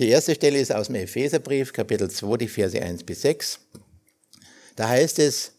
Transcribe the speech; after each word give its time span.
Die 0.00 0.08
erste 0.08 0.34
Stelle 0.34 0.58
ist 0.58 0.74
aus 0.74 0.86
dem 0.86 0.94
Epheserbrief, 0.94 1.74
Kapitel 1.74 2.10
2, 2.10 2.38
die 2.38 2.48
Verse 2.48 2.80
1 2.80 3.04
bis 3.04 3.20
6. 3.20 3.60
Da 4.74 4.88
heißt 4.88 5.18
es, 5.18 5.52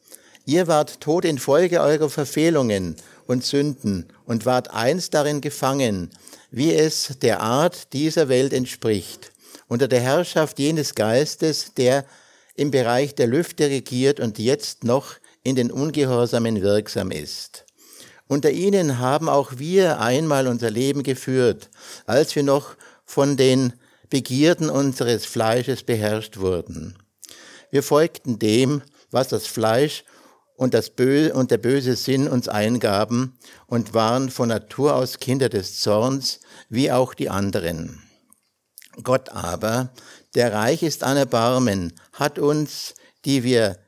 ihr 0.47 0.65
wart 0.65 0.99
tot 0.99 1.25
infolge 1.25 1.79
eurer 1.79 2.09
Verfehlungen 2.09 2.96
und 3.27 3.46
Sünden 3.46 4.07
und 4.25 4.47
wart 4.47 4.73
einst 4.73 5.13
darin 5.13 5.41
gefangen, 5.41 6.09
wie 6.49 6.73
es 6.73 7.19
der 7.21 7.41
Art 7.41 7.93
dieser 7.93 8.29
Welt 8.29 8.51
entspricht, 8.51 9.31
unter 9.67 9.88
der 9.88 10.01
Herrschaft 10.01 10.58
jenes 10.58 10.96
Geistes, 10.96 11.76
der 11.76 12.04
im 12.55 12.71
Bereich 12.71 13.14
der 13.14 13.28
Lüfte 13.28 13.70
regiert 13.70 14.20
und 14.20 14.39
jetzt 14.39 14.84
noch 14.84 15.18
in 15.44 15.55
den 15.55 15.70
Ungehorsamen 15.70 16.64
wirksam 16.64 17.12
ist. 17.12 17.66
Unter 18.28 18.50
ihnen 18.50 18.98
haben 18.98 19.30
auch 19.30 19.60
wir 19.60 20.00
einmal 20.00 20.48
unser 20.48 20.71
Leben 20.71 21.04
geführt, 21.04 21.70
als 22.08 22.36
wir 22.36 22.42
noch 22.42 22.76
von 23.05 23.38
den 23.38 23.73
Begierden 24.12 24.70
unseres 24.70 25.25
Fleisches 25.25 25.84
beherrscht 25.84 26.35
wurden. 26.35 26.98
Wir 27.70 27.81
folgten 27.81 28.40
dem, 28.40 28.81
was 29.09 29.30
das 29.30 29.48
Fleisch 29.48 30.04
und, 30.58 30.73
das 30.73 30.90
Bö 30.90 31.31
und 31.34 31.49
der 31.49 31.58
böse 31.58 31.95
Sinn 31.95 32.27
uns 32.27 32.49
eingaben 32.49 33.40
und 33.68 33.94
waren 33.94 34.30
von 34.30 34.49
Natur 34.49 34.95
aus 34.95 35.20
Kinder 35.20 35.48
des 35.48 35.80
Zorns, 35.80 36.41
wie 36.68 36.91
auch 36.91 37.13
die 37.13 37.30
anderen. 37.30 38.04
Gott 39.02 39.30
aber, 39.30 39.94
der 40.35 40.52
reich 40.52 40.84
ist 40.84 41.05
an 41.05 41.16
Erbarmen, 41.16 41.93
hat 42.12 42.38
uns, 42.38 42.96
die 43.23 43.46
wir 43.46 43.80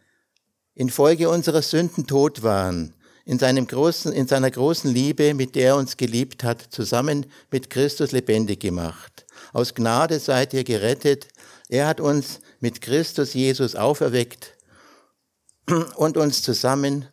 infolge 0.73 1.27
unserer 1.27 1.61
Sünden 1.61 2.07
tot 2.07 2.43
waren, 2.43 2.93
in, 3.25 3.39
seinem 3.39 3.67
großen, 3.67 4.13
in 4.13 4.27
seiner 4.27 4.51
großen 4.51 4.89
Liebe, 4.89 5.33
mit 5.33 5.55
der 5.55 5.71
er 5.71 5.75
uns 5.75 5.97
geliebt 5.97 6.45
hat, 6.45 6.61
zusammen 6.69 7.25
mit 7.51 7.69
Christus 7.69 8.13
lebendig 8.13 8.61
gemacht. 8.61 9.22
Aus 9.53 9.75
Gnade 9.75 10.19
seid 10.19 10.53
ihr 10.53 10.63
gerettet. 10.63 11.27
Er 11.69 11.87
hat 11.87 12.01
uns 12.01 12.39
mit 12.59 12.81
Christus 12.81 13.33
Jesus 13.33 13.75
auferweckt 13.75 14.57
und 15.95 16.17
uns 16.17 16.41
zusammen 16.41 17.07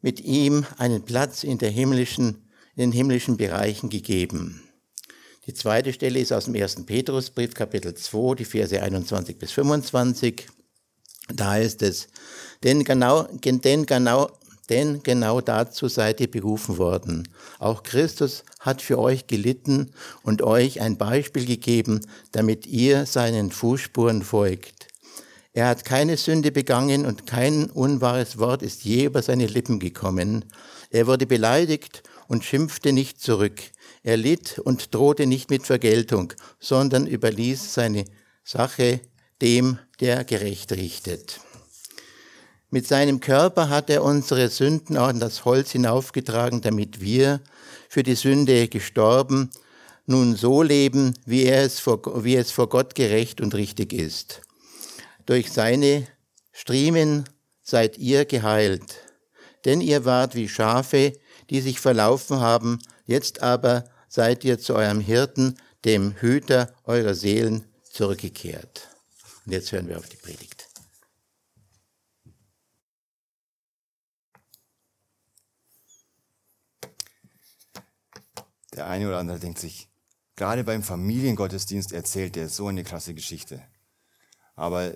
mit 0.00 0.20
ihm 0.20 0.66
einen 0.78 1.04
Platz 1.04 1.44
in, 1.44 1.58
der 1.58 1.70
himmlischen, 1.70 2.48
in 2.74 2.90
den 2.90 2.92
himmlischen 2.92 3.36
Bereichen 3.36 3.90
gegeben. 3.90 4.62
Die 5.46 5.54
zweite 5.54 5.92
Stelle 5.92 6.18
ist 6.18 6.32
aus 6.32 6.46
dem 6.46 6.54
ersten 6.54 6.86
Petrusbrief, 6.86 7.54
Kapitel 7.54 7.94
2, 7.94 8.36
die 8.36 8.44
Verse 8.44 8.80
21 8.80 9.38
bis 9.38 9.52
25. 9.52 10.48
Da 11.34 11.50
heißt 11.50 11.82
es, 11.82 12.08
denn 12.64 12.84
genau, 12.84 13.28
denn 13.42 13.86
genau, 13.86 14.30
denn 14.72 15.02
genau 15.02 15.42
dazu 15.42 15.86
seid 15.86 16.18
ihr 16.20 16.30
berufen 16.30 16.78
worden. 16.78 17.28
Auch 17.58 17.82
Christus 17.82 18.42
hat 18.58 18.80
für 18.80 18.98
euch 18.98 19.26
gelitten 19.26 19.90
und 20.22 20.40
euch 20.40 20.80
ein 20.80 20.96
Beispiel 20.96 21.44
gegeben, 21.44 22.00
damit 22.32 22.66
ihr 22.66 23.04
seinen 23.04 23.50
Fußspuren 23.50 24.22
folgt. 24.22 24.88
Er 25.52 25.68
hat 25.68 25.84
keine 25.84 26.16
Sünde 26.16 26.52
begangen 26.52 27.04
und 27.04 27.26
kein 27.26 27.66
unwahres 27.66 28.38
Wort 28.38 28.62
ist 28.62 28.84
je 28.84 29.04
über 29.04 29.20
seine 29.20 29.46
Lippen 29.46 29.78
gekommen. 29.78 30.46
Er 30.88 31.06
wurde 31.06 31.26
beleidigt 31.26 32.02
und 32.26 32.42
schimpfte 32.42 32.94
nicht 32.94 33.20
zurück. 33.20 33.60
Er 34.02 34.16
litt 34.16 34.58
und 34.58 34.94
drohte 34.94 35.26
nicht 35.26 35.50
mit 35.50 35.66
Vergeltung, 35.66 36.32
sondern 36.60 37.06
überließ 37.06 37.74
seine 37.74 38.06
Sache 38.42 39.00
dem, 39.42 39.78
der 40.00 40.24
gerecht 40.24 40.72
richtet. 40.72 41.40
Mit 42.74 42.86
seinem 42.86 43.20
Körper 43.20 43.68
hat 43.68 43.90
er 43.90 44.02
unsere 44.02 44.48
Sünden 44.48 44.96
an 44.96 45.20
das 45.20 45.44
Holz 45.44 45.72
hinaufgetragen, 45.72 46.62
damit 46.62 47.02
wir, 47.02 47.42
für 47.90 48.02
die 48.02 48.14
Sünde 48.14 48.66
gestorben, 48.66 49.50
nun 50.06 50.36
so 50.36 50.62
leben, 50.62 51.12
wie, 51.26 51.44
er 51.44 51.64
es 51.64 51.80
vor, 51.80 52.24
wie 52.24 52.34
es 52.34 52.50
vor 52.50 52.70
Gott 52.70 52.94
gerecht 52.94 53.42
und 53.42 53.54
richtig 53.54 53.92
ist. 53.92 54.40
Durch 55.26 55.52
seine 55.52 56.06
Striemen 56.50 57.24
seid 57.62 57.98
ihr 57.98 58.24
geheilt, 58.24 59.00
denn 59.66 59.82
ihr 59.82 60.06
wart 60.06 60.34
wie 60.34 60.48
Schafe, 60.48 61.12
die 61.50 61.60
sich 61.60 61.78
verlaufen 61.78 62.40
haben, 62.40 62.78
jetzt 63.04 63.42
aber 63.42 63.84
seid 64.08 64.44
ihr 64.44 64.58
zu 64.58 64.74
eurem 64.74 65.00
Hirten, 65.00 65.58
dem 65.84 66.12
Hüter 66.12 66.72
eurer 66.86 67.14
Seelen, 67.14 67.66
zurückgekehrt. 67.82 68.88
Und 69.44 69.52
jetzt 69.52 69.72
hören 69.72 69.88
wir 69.88 69.98
auf 69.98 70.08
die 70.08 70.16
Predigt. 70.16 70.61
Der 78.74 78.86
eine 78.86 79.08
oder 79.08 79.18
andere 79.18 79.38
denkt 79.38 79.58
sich, 79.58 79.88
gerade 80.36 80.64
beim 80.64 80.82
Familiengottesdienst 80.82 81.92
erzählt 81.92 82.36
er 82.36 82.48
so 82.48 82.66
eine 82.66 82.84
krasse 82.84 83.14
Geschichte. 83.14 83.62
Aber 84.54 84.94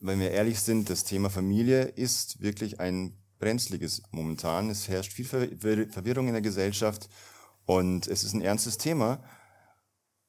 wenn 0.00 0.20
wir 0.20 0.30
ehrlich 0.30 0.60
sind, 0.60 0.90
das 0.90 1.04
Thema 1.04 1.30
Familie 1.30 1.82
ist 1.82 2.40
wirklich 2.40 2.78
ein 2.80 3.18
brenzliges 3.38 4.02
momentan. 4.10 4.70
Es 4.70 4.88
herrscht 4.88 5.12
viel 5.12 5.24
Verwirrung 5.24 6.28
in 6.28 6.34
der 6.34 6.42
Gesellschaft 6.42 7.08
und 7.64 8.06
es 8.06 8.24
ist 8.24 8.34
ein 8.34 8.42
ernstes 8.42 8.78
Thema. 8.78 9.22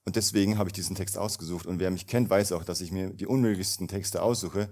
Und 0.06 0.16
deswegen 0.16 0.58
habe 0.58 0.70
ich 0.70 0.74
diesen 0.74 0.96
Text 0.96 1.18
ausgesucht. 1.18 1.66
Und 1.66 1.80
wer 1.80 1.92
mich 1.92 2.08
kennt, 2.08 2.30
weiß 2.30 2.52
auch, 2.54 2.64
dass 2.64 2.82
ich 2.82 2.92
mir 2.92 3.12
die 3.12 3.28
unmöglichsten 3.28 3.88
Texte 3.88 4.24
aussuche, 4.24 4.70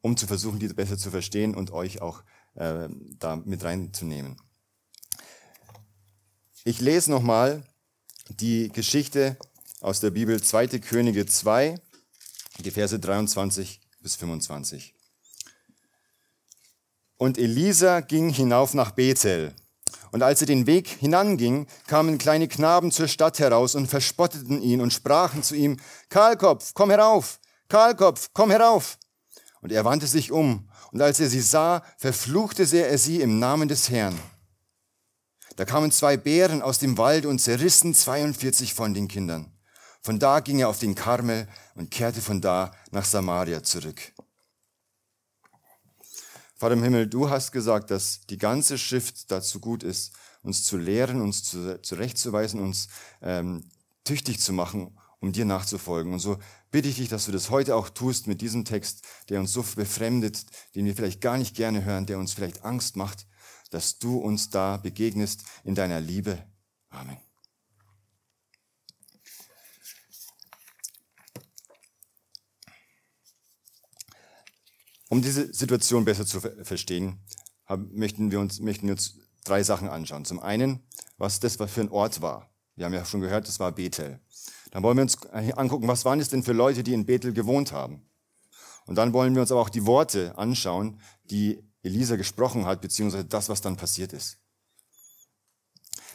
um 0.00 0.16
zu 0.16 0.26
versuchen, 0.26 0.60
diese 0.60 0.74
besser 0.74 0.96
zu 0.96 1.10
verstehen 1.10 1.54
und 1.54 1.72
euch 1.72 2.00
auch 2.00 2.22
äh, 2.54 2.88
da 3.18 3.36
mit 3.36 3.64
reinzunehmen. 3.64 4.36
Ich 6.64 6.80
lese 6.80 7.10
nochmal 7.10 7.62
die 8.28 8.68
Geschichte 8.68 9.36
aus 9.80 10.00
der 10.00 10.10
Bibel 10.10 10.42
2. 10.42 10.66
Könige 10.80 11.24
2, 11.24 11.76
die 12.58 12.70
Verse 12.70 12.98
23 12.98 13.80
bis 14.00 14.16
25. 14.16 14.94
Und 17.16 17.38
Elisa 17.38 18.00
ging 18.00 18.30
hinauf 18.30 18.74
nach 18.74 18.90
Bethel. 18.90 19.54
Und 20.10 20.22
als 20.22 20.40
er 20.40 20.46
den 20.46 20.66
Weg 20.66 20.88
hinanging, 20.88 21.66
kamen 21.86 22.18
kleine 22.18 22.48
Knaben 22.48 22.90
zur 22.90 23.08
Stadt 23.08 23.38
heraus 23.38 23.74
und 23.74 23.86
verspotteten 23.86 24.60
ihn 24.60 24.80
und 24.80 24.92
sprachen 24.92 25.42
zu 25.42 25.54
ihm, 25.54 25.76
Kahlkopf, 26.08 26.72
komm 26.74 26.90
herauf, 26.90 27.38
Kahlkopf, 27.68 28.30
komm 28.32 28.50
herauf. 28.50 28.98
Und 29.60 29.70
er 29.70 29.84
wandte 29.84 30.06
sich 30.06 30.32
um, 30.32 30.68
und 30.90 31.02
als 31.02 31.20
er 31.20 31.28
sie 31.28 31.40
sah, 31.40 31.84
verfluchte 31.98 32.62
er 32.62 32.98
sie 32.98 33.20
im 33.20 33.38
Namen 33.38 33.68
des 33.68 33.90
Herrn. 33.90 34.18
Da 35.58 35.64
kamen 35.64 35.90
zwei 35.90 36.16
Bären 36.16 36.62
aus 36.62 36.78
dem 36.78 36.98
Wald 36.98 37.26
und 37.26 37.40
zerrissen 37.40 37.92
42 37.92 38.74
von 38.74 38.94
den 38.94 39.08
Kindern. 39.08 39.50
Von 40.02 40.20
da 40.20 40.38
ging 40.38 40.60
er 40.60 40.68
auf 40.68 40.78
den 40.78 40.94
Karmel 40.94 41.48
und 41.74 41.90
kehrte 41.90 42.22
von 42.22 42.40
da 42.40 42.70
nach 42.92 43.04
Samaria 43.04 43.64
zurück. 43.64 44.12
Vater 46.54 46.74
im 46.74 46.84
Himmel, 46.84 47.08
du 47.08 47.28
hast 47.28 47.50
gesagt, 47.50 47.90
dass 47.90 48.20
die 48.30 48.38
ganze 48.38 48.78
Schrift 48.78 49.32
dazu 49.32 49.58
gut 49.58 49.82
ist, 49.82 50.12
uns 50.42 50.62
zu 50.62 50.76
lehren, 50.76 51.20
uns 51.20 51.42
zu, 51.42 51.82
zurechtzuweisen, 51.82 52.60
uns 52.60 52.86
ähm, 53.20 53.68
tüchtig 54.04 54.38
zu 54.38 54.52
machen, 54.52 54.96
um 55.18 55.32
dir 55.32 55.44
nachzufolgen. 55.44 56.12
Und 56.12 56.20
so 56.20 56.38
bitte 56.70 56.88
ich 56.88 56.98
dich, 56.98 57.08
dass 57.08 57.26
du 57.26 57.32
das 57.32 57.50
heute 57.50 57.74
auch 57.74 57.88
tust 57.88 58.28
mit 58.28 58.42
diesem 58.42 58.64
Text, 58.64 59.02
der 59.28 59.40
uns 59.40 59.52
so 59.52 59.64
befremdet, 59.74 60.46
den 60.76 60.84
wir 60.84 60.94
vielleicht 60.94 61.20
gar 61.20 61.36
nicht 61.36 61.56
gerne 61.56 61.84
hören, 61.84 62.06
der 62.06 62.20
uns 62.20 62.32
vielleicht 62.32 62.64
Angst 62.64 62.94
macht 62.94 63.26
dass 63.70 63.98
du 63.98 64.18
uns 64.18 64.50
da 64.50 64.76
begegnest 64.76 65.44
in 65.64 65.74
deiner 65.74 66.00
Liebe. 66.00 66.42
Amen. 66.90 67.18
Um 75.08 75.22
diese 75.22 75.52
Situation 75.54 76.04
besser 76.04 76.26
zu 76.26 76.40
verstehen, 76.40 77.18
möchten 77.92 78.30
wir 78.30 78.40
uns, 78.40 78.60
möchten 78.60 78.86
wir 78.86 78.92
uns 78.92 79.18
drei 79.44 79.62
Sachen 79.62 79.88
anschauen. 79.88 80.24
Zum 80.24 80.40
einen, 80.40 80.86
was 81.16 81.40
das 81.40 81.56
für 81.56 81.80
ein 81.80 81.90
Ort 81.90 82.20
war. 82.20 82.50
Wir 82.76 82.84
haben 82.84 82.92
ja 82.92 83.04
schon 83.04 83.20
gehört, 83.20 83.48
das 83.48 83.58
war 83.58 83.72
Bethel. 83.72 84.20
Dann 84.70 84.82
wollen 84.82 84.98
wir 84.98 85.02
uns 85.02 85.24
angucken, 85.26 85.88
was 85.88 86.04
waren 86.04 86.20
es 86.20 86.28
denn 86.28 86.42
für 86.42 86.52
Leute, 86.52 86.82
die 86.82 86.92
in 86.92 87.06
Bethel 87.06 87.32
gewohnt 87.32 87.72
haben. 87.72 88.06
Und 88.86 88.96
dann 88.96 89.12
wollen 89.12 89.34
wir 89.34 89.42
uns 89.42 89.50
aber 89.50 89.60
auch 89.60 89.70
die 89.70 89.86
Worte 89.86 90.36
anschauen, 90.38 91.00
die 91.24 91.62
Elisa 91.82 92.16
gesprochen 92.16 92.66
hat, 92.66 92.80
beziehungsweise 92.80 93.24
das, 93.24 93.48
was 93.48 93.60
dann 93.60 93.76
passiert 93.76 94.12
ist. 94.12 94.38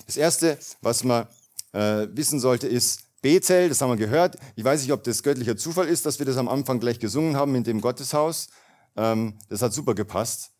Das 0.05 0.17
Erste, 0.17 0.57
was 0.81 1.03
man 1.03 1.27
äh, 1.71 2.07
wissen 2.11 2.39
sollte, 2.39 2.67
ist 2.67 3.03
Bethel, 3.21 3.69
das 3.69 3.81
haben 3.81 3.89
wir 3.89 3.97
gehört. 3.97 4.37
Ich 4.55 4.63
weiß 4.63 4.81
nicht, 4.81 4.91
ob 4.91 5.03
das 5.03 5.23
göttlicher 5.23 5.55
Zufall 5.55 5.87
ist, 5.87 6.05
dass 6.05 6.19
wir 6.19 6.25
das 6.25 6.37
am 6.37 6.49
Anfang 6.49 6.79
gleich 6.79 6.99
gesungen 6.99 7.37
haben 7.37 7.55
in 7.55 7.63
dem 7.63 7.79
Gotteshaus. 7.79 8.49
Ähm, 8.95 9.39
das 9.47 9.61
hat 9.61 9.73
super 9.73 9.95
gepasst. 9.95 10.51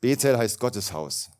Bethel 0.00 0.38
heißt 0.38 0.58
Gotteshaus. 0.58 1.30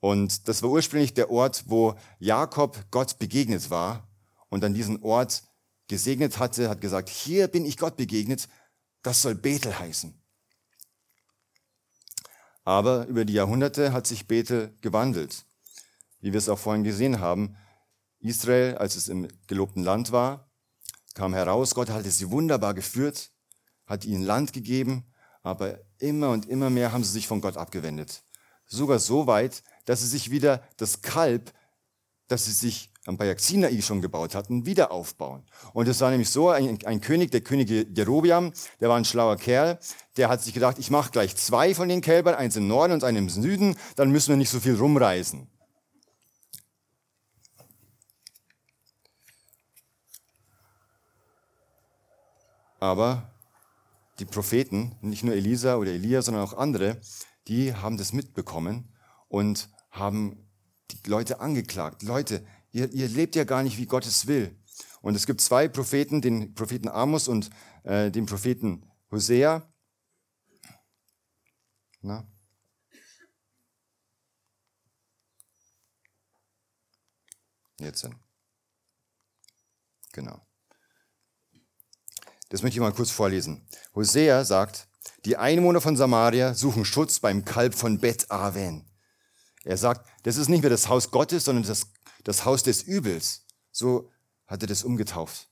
Und 0.00 0.48
das 0.48 0.62
war 0.62 0.70
ursprünglich 0.70 1.14
der 1.14 1.30
Ort, 1.30 1.64
wo 1.66 1.94
Jakob 2.18 2.78
Gott 2.90 3.18
begegnet 3.18 3.70
war 3.70 4.06
und 4.48 4.62
an 4.62 4.74
diesen 4.74 5.02
Ort 5.02 5.42
gesegnet 5.88 6.38
hatte, 6.38 6.68
hat 6.68 6.80
gesagt, 6.80 7.08
hier 7.08 7.48
bin 7.48 7.64
ich 7.64 7.78
Gott 7.78 7.96
begegnet, 7.96 8.48
das 9.02 9.22
soll 9.22 9.34
Bethel 9.34 9.78
heißen. 9.78 10.14
Aber 12.64 13.06
über 13.06 13.24
die 13.24 13.34
Jahrhunderte 13.34 13.92
hat 13.92 14.06
sich 14.06 14.26
Bethel 14.26 14.74
gewandelt. 14.80 15.44
Wie 16.20 16.32
wir 16.32 16.38
es 16.38 16.48
auch 16.48 16.58
vorhin 16.58 16.84
gesehen 16.84 17.20
haben, 17.20 17.56
Israel, 18.20 18.76
als 18.76 18.96
es 18.96 19.08
im 19.08 19.28
gelobten 19.46 19.84
Land 19.84 20.10
war, 20.10 20.50
kam 21.14 21.34
heraus, 21.34 21.74
Gott 21.74 21.90
hatte 21.90 22.10
sie 22.10 22.30
wunderbar 22.30 22.72
geführt, 22.74 23.30
hat 23.86 24.04
ihnen 24.06 24.22
Land 24.22 24.52
gegeben, 24.54 25.04
aber 25.42 25.78
immer 25.98 26.30
und 26.30 26.46
immer 26.46 26.70
mehr 26.70 26.92
haben 26.92 27.04
sie 27.04 27.12
sich 27.12 27.28
von 27.28 27.42
Gott 27.42 27.58
abgewendet. 27.58 28.24
Sogar 28.66 28.98
so 28.98 29.26
weit, 29.26 29.62
dass 29.84 30.00
sie 30.00 30.08
sich 30.08 30.30
wieder 30.30 30.62
das 30.78 31.02
Kalb, 31.02 31.52
das 32.28 32.46
sie 32.46 32.52
sich 32.52 32.90
am 33.06 33.18
Bayek 33.18 33.40
Sinai 33.40 33.82
schon 33.82 34.00
gebaut 34.00 34.34
hatten, 34.34 34.64
wieder 34.64 34.90
aufbauen. 34.90 35.44
Und 35.74 35.86
es 35.88 36.00
war 36.00 36.10
nämlich 36.10 36.30
so, 36.30 36.48
ein, 36.48 36.78
ein, 36.86 37.00
König, 37.02 37.30
der 37.30 37.42
König 37.42 37.68
Jerobiam, 37.94 38.52
der 38.80 38.88
war 38.88 38.96
ein 38.96 39.04
schlauer 39.04 39.36
Kerl, 39.36 39.78
der 40.16 40.28
hat 40.28 40.42
sich 40.42 40.54
gedacht, 40.54 40.78
ich 40.78 40.90
mache 40.90 41.10
gleich 41.10 41.36
zwei 41.36 41.74
von 41.74 41.88
den 41.88 42.00
Kälbern, 42.00 42.34
eins 42.34 42.56
im 42.56 42.68
Norden 42.68 42.92
und 42.94 43.04
eins 43.04 43.18
im 43.18 43.28
Süden, 43.28 43.76
dann 43.96 44.10
müssen 44.10 44.30
wir 44.30 44.36
nicht 44.36 44.50
so 44.50 44.60
viel 44.60 44.76
rumreisen. 44.76 45.48
Aber 52.78 53.30
die 54.18 54.26
Propheten, 54.26 54.94
nicht 55.00 55.24
nur 55.24 55.34
Elisa 55.34 55.76
oder 55.76 55.90
Elia, 55.90 56.22
sondern 56.22 56.44
auch 56.44 56.52
andere, 56.52 57.00
die 57.48 57.74
haben 57.74 57.96
das 57.96 58.12
mitbekommen 58.12 58.92
und 59.28 59.68
haben 59.90 60.48
die 60.90 61.08
Leute 61.08 61.40
angeklagt. 61.40 62.02
Leute, 62.02 62.44
ihr, 62.72 62.92
ihr 62.92 63.08
lebt 63.08 63.36
ja 63.36 63.44
gar 63.44 63.62
nicht, 63.62 63.78
wie 63.78 63.86
Gott 63.86 64.06
es 64.06 64.26
will. 64.26 64.54
Und 65.00 65.14
es 65.14 65.26
gibt 65.26 65.40
zwei 65.40 65.68
Propheten, 65.68 66.20
den 66.20 66.54
Propheten 66.54 66.88
Amos 66.88 67.26
und 67.26 67.50
äh, 67.84 68.10
den 68.10 68.26
Propheten 68.26 68.84
Hosea. 69.10 69.66
Na? 72.04 72.26
Jetzt. 77.78 78.06
Genau. 80.12 80.46
Das 82.50 82.62
möchte 82.62 82.76
ich 82.76 82.80
mal 82.80 82.92
kurz 82.92 83.10
vorlesen. 83.10 83.66
Hosea 83.94 84.44
sagt, 84.44 84.86
die 85.24 85.38
Einwohner 85.38 85.80
von 85.80 85.96
Samaria 85.96 86.52
suchen 86.52 86.84
Schutz 86.84 87.20
beim 87.20 87.46
Kalb 87.46 87.74
von 87.74 87.98
Bet 87.98 88.30
Aven. 88.30 88.86
Er 89.64 89.78
sagt, 89.78 90.06
das 90.24 90.36
ist 90.36 90.48
nicht 90.48 90.60
mehr 90.60 90.70
das 90.70 90.88
Haus 90.88 91.10
Gottes, 91.10 91.46
sondern 91.46 91.64
das, 91.64 91.86
das 92.22 92.44
Haus 92.44 92.62
des 92.62 92.82
Übels. 92.82 93.46
So 93.72 94.10
hat 94.46 94.62
er 94.62 94.68
das 94.68 94.84
umgetauft. 94.84 95.48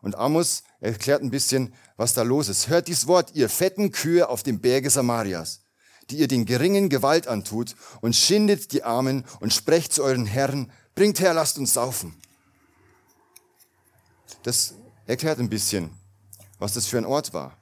Und 0.00 0.14
Amos 0.14 0.62
erklärt 0.78 1.22
ein 1.22 1.30
bisschen, 1.30 1.74
was 1.96 2.14
da 2.14 2.22
los 2.22 2.48
ist. 2.48 2.68
Hört 2.68 2.86
dies 2.86 3.08
Wort, 3.08 3.34
ihr 3.34 3.48
fetten 3.48 3.90
Kühe 3.90 4.28
auf 4.28 4.44
dem 4.44 4.60
Berge 4.60 4.90
Samarias, 4.90 5.64
die 6.10 6.18
ihr 6.18 6.28
den 6.28 6.46
Geringen 6.46 6.88
Gewalt 6.88 7.26
antut 7.26 7.74
und 8.00 8.16
schindet 8.16 8.72
die 8.72 8.82
Armen 8.82 9.24
und 9.40 9.52
sprecht 9.52 9.92
zu 9.92 10.02
euren 10.02 10.26
Herren, 10.26 10.72
bringt 10.94 11.20
her, 11.20 11.34
lasst 11.34 11.58
uns 11.58 11.74
saufen. 11.74 12.14
Das 14.42 14.74
erklärt 15.06 15.38
ein 15.38 15.48
bisschen, 15.48 15.90
was 16.58 16.74
das 16.74 16.86
für 16.86 16.98
ein 16.98 17.04
Ort 17.04 17.32
war. 17.32 17.56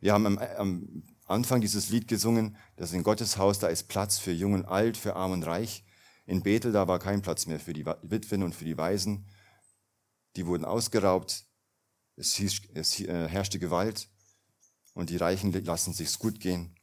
Wir 0.00 0.12
haben 0.12 0.26
am, 0.26 0.38
am 0.38 1.02
Anfang 1.26 1.60
dieses 1.60 1.88
Lied 1.88 2.08
gesungen, 2.08 2.56
dass 2.76 2.92
in 2.92 3.02
Gottes 3.02 3.38
Haus, 3.38 3.58
da 3.58 3.68
ist 3.68 3.88
Platz 3.88 4.18
für 4.18 4.32
Jung 4.32 4.52
und 4.52 4.66
Alt, 4.66 4.96
für 4.96 5.16
Arm 5.16 5.32
und 5.32 5.44
Reich. 5.44 5.84
In 6.26 6.42
Bethel, 6.42 6.72
da 6.72 6.88
war 6.88 6.98
kein 6.98 7.22
Platz 7.22 7.46
mehr 7.46 7.60
für 7.60 7.72
die 7.72 7.86
Witwen 8.02 8.42
und 8.42 8.54
für 8.54 8.64
die 8.64 8.76
Waisen. 8.76 9.26
Die 10.36 10.46
wurden 10.46 10.64
ausgeraubt. 10.64 11.44
Es, 12.16 12.34
hieß, 12.34 12.62
es 12.74 13.00
äh, 13.00 13.28
herrschte 13.28 13.58
Gewalt. 13.58 14.08
Und 14.94 15.10
die 15.10 15.16
Reichen 15.16 15.52
lassen 15.64 15.92
sich's 15.92 16.18
gut 16.18 16.40
gehen. 16.40 16.74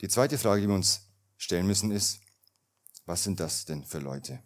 Die 0.00 0.08
zweite 0.08 0.38
Frage, 0.38 0.62
die 0.62 0.68
wir 0.68 0.74
uns 0.74 1.02
stellen 1.36 1.66
müssen, 1.66 1.90
ist, 1.90 2.20
was 3.04 3.24
sind 3.24 3.40
das 3.40 3.64
denn 3.64 3.84
für 3.84 3.98
Leute? 3.98 4.42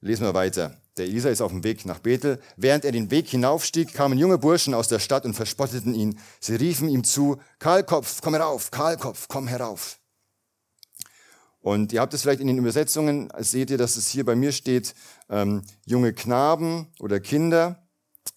Lesen 0.00 0.24
wir 0.24 0.34
weiter. 0.34 0.80
Der 0.96 1.04
Elisa 1.04 1.28
ist 1.28 1.42
auf 1.42 1.50
dem 1.50 1.62
Weg 1.62 1.84
nach 1.84 1.98
Bethel. 1.98 2.40
Während 2.56 2.84
er 2.84 2.92
den 2.92 3.10
Weg 3.10 3.28
hinaufstieg, 3.28 3.92
kamen 3.92 4.18
junge 4.18 4.38
Burschen 4.38 4.72
aus 4.72 4.88
der 4.88 5.00
Stadt 5.00 5.24
und 5.24 5.34
verspotteten 5.34 5.94
ihn. 5.94 6.18
Sie 6.40 6.54
riefen 6.54 6.88
ihm 6.88 7.04
zu, 7.04 7.40
Kahlkopf, 7.58 8.20
komm 8.22 8.34
herauf, 8.34 8.70
Kahlkopf, 8.70 9.28
komm 9.28 9.48
herauf. 9.48 9.98
Und 11.66 11.92
ihr 11.92 12.00
habt 12.00 12.14
es 12.14 12.22
vielleicht 12.22 12.40
in 12.40 12.46
den 12.46 12.58
Übersetzungen, 12.58 13.28
seht 13.38 13.70
ihr, 13.70 13.76
dass 13.76 13.96
es 13.96 14.06
hier 14.06 14.24
bei 14.24 14.36
mir 14.36 14.52
steht, 14.52 14.94
ähm, 15.28 15.64
junge 15.84 16.12
Knaben 16.12 16.86
oder 17.00 17.18
Kinder. 17.18 17.88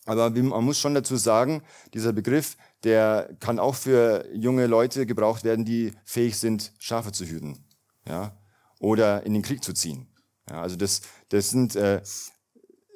Aber 0.06 0.31
man 0.31 0.66
muss 0.66 0.80
schon 0.80 0.96
dazu 0.96 1.16
sagen, 1.16 1.62
dieser 1.94 2.12
Begriff, 2.12 2.58
der 2.84 3.38
kann 3.40 3.60
auch 3.60 3.76
für 3.76 4.28
junge 4.34 4.66
Leute 4.66 5.06
gebraucht 5.06 5.44
werden, 5.44 5.64
die 5.64 5.94
fähig 6.06 6.40
sind, 6.40 6.74
Schafe 6.80 7.12
zu 7.12 7.24
hüten 7.24 7.68
ja, 8.08 8.36
oder 8.80 9.22
in 9.28 9.36
den 9.36 9.44
Krieg 9.44 9.64
zu 9.64 9.74
ziehen. 9.74 10.08
Ja, 10.50 10.64
also 10.64 10.76
das, 10.76 11.02
das 11.30 11.52
sind, 11.52 11.76
äh, 11.76 12.02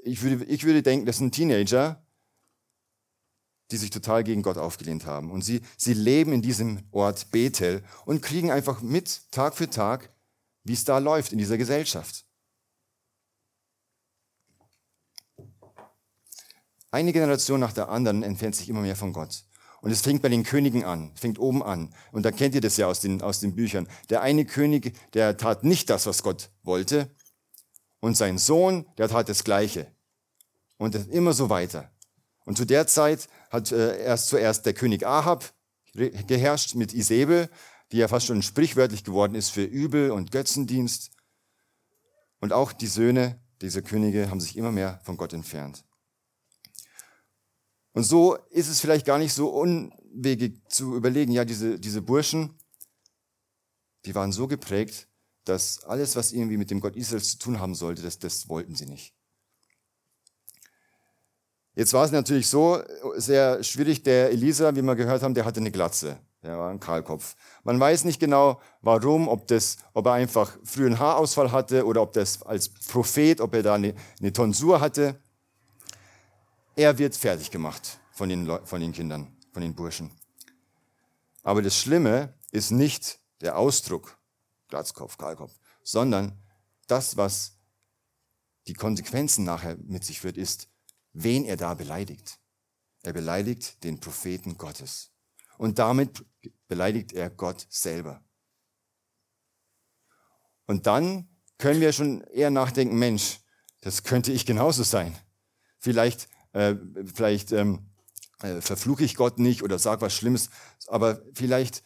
ich, 0.04 0.24
würde, 0.24 0.46
ich 0.46 0.64
würde 0.64 0.82
denken, 0.82 1.06
das 1.06 1.20
sind 1.20 1.36
Teenager, 1.36 2.04
die 3.70 3.78
sich 3.78 3.92
total 3.92 4.24
gegen 4.24 4.42
Gott 4.42 4.58
aufgelehnt 4.58 5.06
haben. 5.06 5.30
Und 5.30 5.44
sie, 5.44 5.62
sie 5.78 5.94
leben 5.94 6.34
in 6.34 6.42
diesem 6.42 6.80
Ort 6.90 7.30
Bethel 7.30 7.84
und 8.08 8.24
kriegen 8.24 8.50
einfach 8.50 8.82
mit, 8.82 9.30
Tag 9.30 9.56
für 9.56 9.70
Tag, 9.70 10.10
wie 10.64 10.74
es 10.74 10.84
da 10.84 10.98
läuft 10.98 11.32
in 11.32 11.38
dieser 11.38 11.58
Gesellschaft. 11.58 12.26
Eine 16.92 17.12
Generation 17.12 17.60
nach 17.60 17.74
der 17.74 17.90
anderen 17.90 18.22
entfernt 18.22 18.56
sich 18.56 18.70
immer 18.70 18.82
mehr 18.82 18.96
von 18.96 19.14
Gott. 19.14 19.46
Und 19.82 19.92
es 19.92 20.02
fängt 20.02 20.22
bei 20.22 20.30
den 20.30 20.44
Königen 20.44 20.86
an, 20.86 21.12
fängt 21.16 21.40
oben 21.40 21.64
an. 21.64 21.94
Und 22.12 22.24
da 22.24 22.32
kennt 22.32 22.56
ihr 22.56 22.62
das 22.62 22.78
ja 22.78 22.88
aus 22.88 23.02
den, 23.02 23.22
aus 23.22 23.40
den 23.40 23.56
Büchern. 23.56 23.88
Der 24.10 24.22
eine 24.22 24.46
König, 24.46 24.96
der 25.14 25.36
tat 25.36 25.64
nicht 25.64 25.90
das, 25.90 26.06
was 26.06 26.24
Gott 26.24 26.52
wollte. 26.62 27.10
Und 28.00 28.16
sein 28.16 28.38
Sohn, 28.38 28.86
der 28.98 29.10
tat 29.10 29.28
das 29.28 29.44
Gleiche. 29.44 29.88
Und 30.78 30.96
immer 31.10 31.34
so 31.34 31.50
weiter. 31.50 31.92
Und 32.46 32.58
zu 32.58 32.66
der 32.66 32.88
Zeit 32.88 33.28
hat 33.50 33.72
äh, 33.72 34.02
erst 34.04 34.28
zuerst 34.28 34.66
der 34.66 34.74
König 34.74 35.06
Ahab 35.06 35.54
geherrscht 35.94 36.76
mit 36.76 36.94
Isabel, 36.94 37.50
die 37.94 38.00
ja 38.00 38.08
fast 38.08 38.26
schon 38.26 38.42
sprichwörtlich 38.42 39.04
geworden 39.04 39.36
ist 39.36 39.50
für 39.50 39.64
Übel 39.64 40.10
und 40.10 40.32
Götzendienst. 40.32 41.12
Und 42.40 42.52
auch 42.52 42.74
die 42.74 42.88
Söhne 42.88 43.40
dieser 43.62 43.84
Könige 43.84 44.32
haben 44.32 44.42
sich 44.42 44.58
immer 44.58 44.72
mehr 44.72 45.00
von 45.04 45.16
Gott 45.16 45.32
entfernt. 45.32 45.86
Und 47.94 48.04
so 48.04 48.36
ist 48.50 48.68
es 48.68 48.82
vielleicht 48.82 49.06
gar 49.06 49.20
nicht 49.20 49.34
so 49.34 49.50
unwegig 49.50 50.60
zu 50.70 50.96
überlegen, 50.96 51.32
ja, 51.32 51.46
diese, 51.46 51.80
diese 51.80 52.02
Burschen, 52.02 52.58
die 54.06 54.16
waren 54.16 54.32
so 54.32 54.48
geprägt, 54.48 55.08
dass 55.46 55.84
alles, 55.84 56.16
was 56.16 56.32
irgendwie 56.32 56.58
mit 56.58 56.72
dem 56.72 56.80
Gott 56.80 56.96
Israels 56.96 57.30
zu 57.30 57.38
tun 57.38 57.60
haben 57.60 57.76
sollte, 57.76 58.02
das, 58.02 58.18
das 58.18 58.50
wollten 58.50 58.74
sie 58.74 58.88
nicht. 58.88 59.14
Jetzt 61.76 61.94
war 61.94 62.06
es 62.06 62.12
natürlich 62.12 62.48
so 62.48 62.82
sehr 63.18 63.64
schwierig. 63.64 64.02
Der 64.02 64.32
Elisa, 64.32 64.76
wie 64.76 64.82
wir 64.82 64.96
gehört 64.96 65.22
haben, 65.22 65.36
der 65.36 65.46
hatte 65.46 65.60
eine 65.60 65.72
Glatze. 65.72 66.20
Der 66.44 66.60
war 66.60 66.70
ein 66.70 66.80
Kahlkopf. 66.80 67.36
Man 67.64 67.80
weiß 67.80 68.04
nicht 68.04 68.20
genau, 68.20 68.62
warum, 68.82 69.30
ob, 69.30 69.48
das, 69.48 69.78
ob 69.94 70.06
er 70.08 70.14
einfach 70.14 70.58
frühen 70.66 71.00
Haarausfall 71.00 71.54
hatte 71.54 71.86
oder 71.86 72.02
ob 72.02 72.12
das 72.12 72.44
als 72.44 72.68
Prophet, 72.70 73.40
ob 73.40 73.56
er 73.56 73.64
da 73.64 73.76
eine, 73.76 73.96
eine 74.20 74.34
Tonsur 74.34 74.82
hatte. 74.82 75.18
Er 76.76 76.98
wird 76.98 77.16
fertig 77.16 77.50
gemacht 77.50 78.00
von 78.12 78.28
den, 78.28 78.46
von 78.66 78.82
den 78.82 78.92
Kindern, 78.92 79.38
von 79.54 79.62
den 79.62 79.74
Burschen. 79.74 80.12
Aber 81.44 81.62
das 81.62 81.78
Schlimme 81.78 82.34
ist 82.52 82.72
nicht 82.72 83.20
der 83.40 83.58
Ausdruck, 83.58 84.18
Glatzkopf, 84.68 85.18
Kahlkopf, 85.18 85.54
sondern 85.82 86.38
das, 86.88 87.16
was 87.16 87.58
die 88.68 88.74
Konsequenzen 88.74 89.46
nachher 89.46 89.78
mit 89.78 90.04
sich 90.04 90.20
führt, 90.20 90.38
ist, 90.38 90.68
wen 91.14 91.46
er 91.46 91.56
da 91.58 91.74
beleidigt. 91.74 92.40
Er 93.04 93.14
beleidigt 93.14 93.84
den 93.84 94.00
Propheten 94.00 94.58
Gottes. 94.58 95.13
Und 95.64 95.80
damit 95.80 96.26
beleidigt 96.68 97.14
er 97.14 97.30
Gott 97.30 97.66
selber. 97.70 98.22
Und 100.66 100.88
dann 100.88 101.30
können 101.58 101.80
wir 101.80 101.94
schon 101.94 102.20
eher 102.24 102.50
nachdenken, 102.50 103.00
Mensch, 103.00 103.40
das 103.80 104.04
könnte 104.04 104.34
ich 104.34 104.46
genauso 104.46 104.84
sein. 104.84 105.18
Vielleicht 105.80 106.28
äh, 106.52 106.76
vielleicht 107.14 107.54
ähm, 107.54 107.80
äh, 108.42 108.60
verfluche 108.60 109.06
ich 109.06 109.16
Gott 109.16 109.40
nicht 109.40 109.64
oder 109.64 109.80
sage 109.80 110.02
was 110.02 110.14
Schlimmes, 110.14 110.50
aber 110.88 111.24
vielleicht 111.34 111.82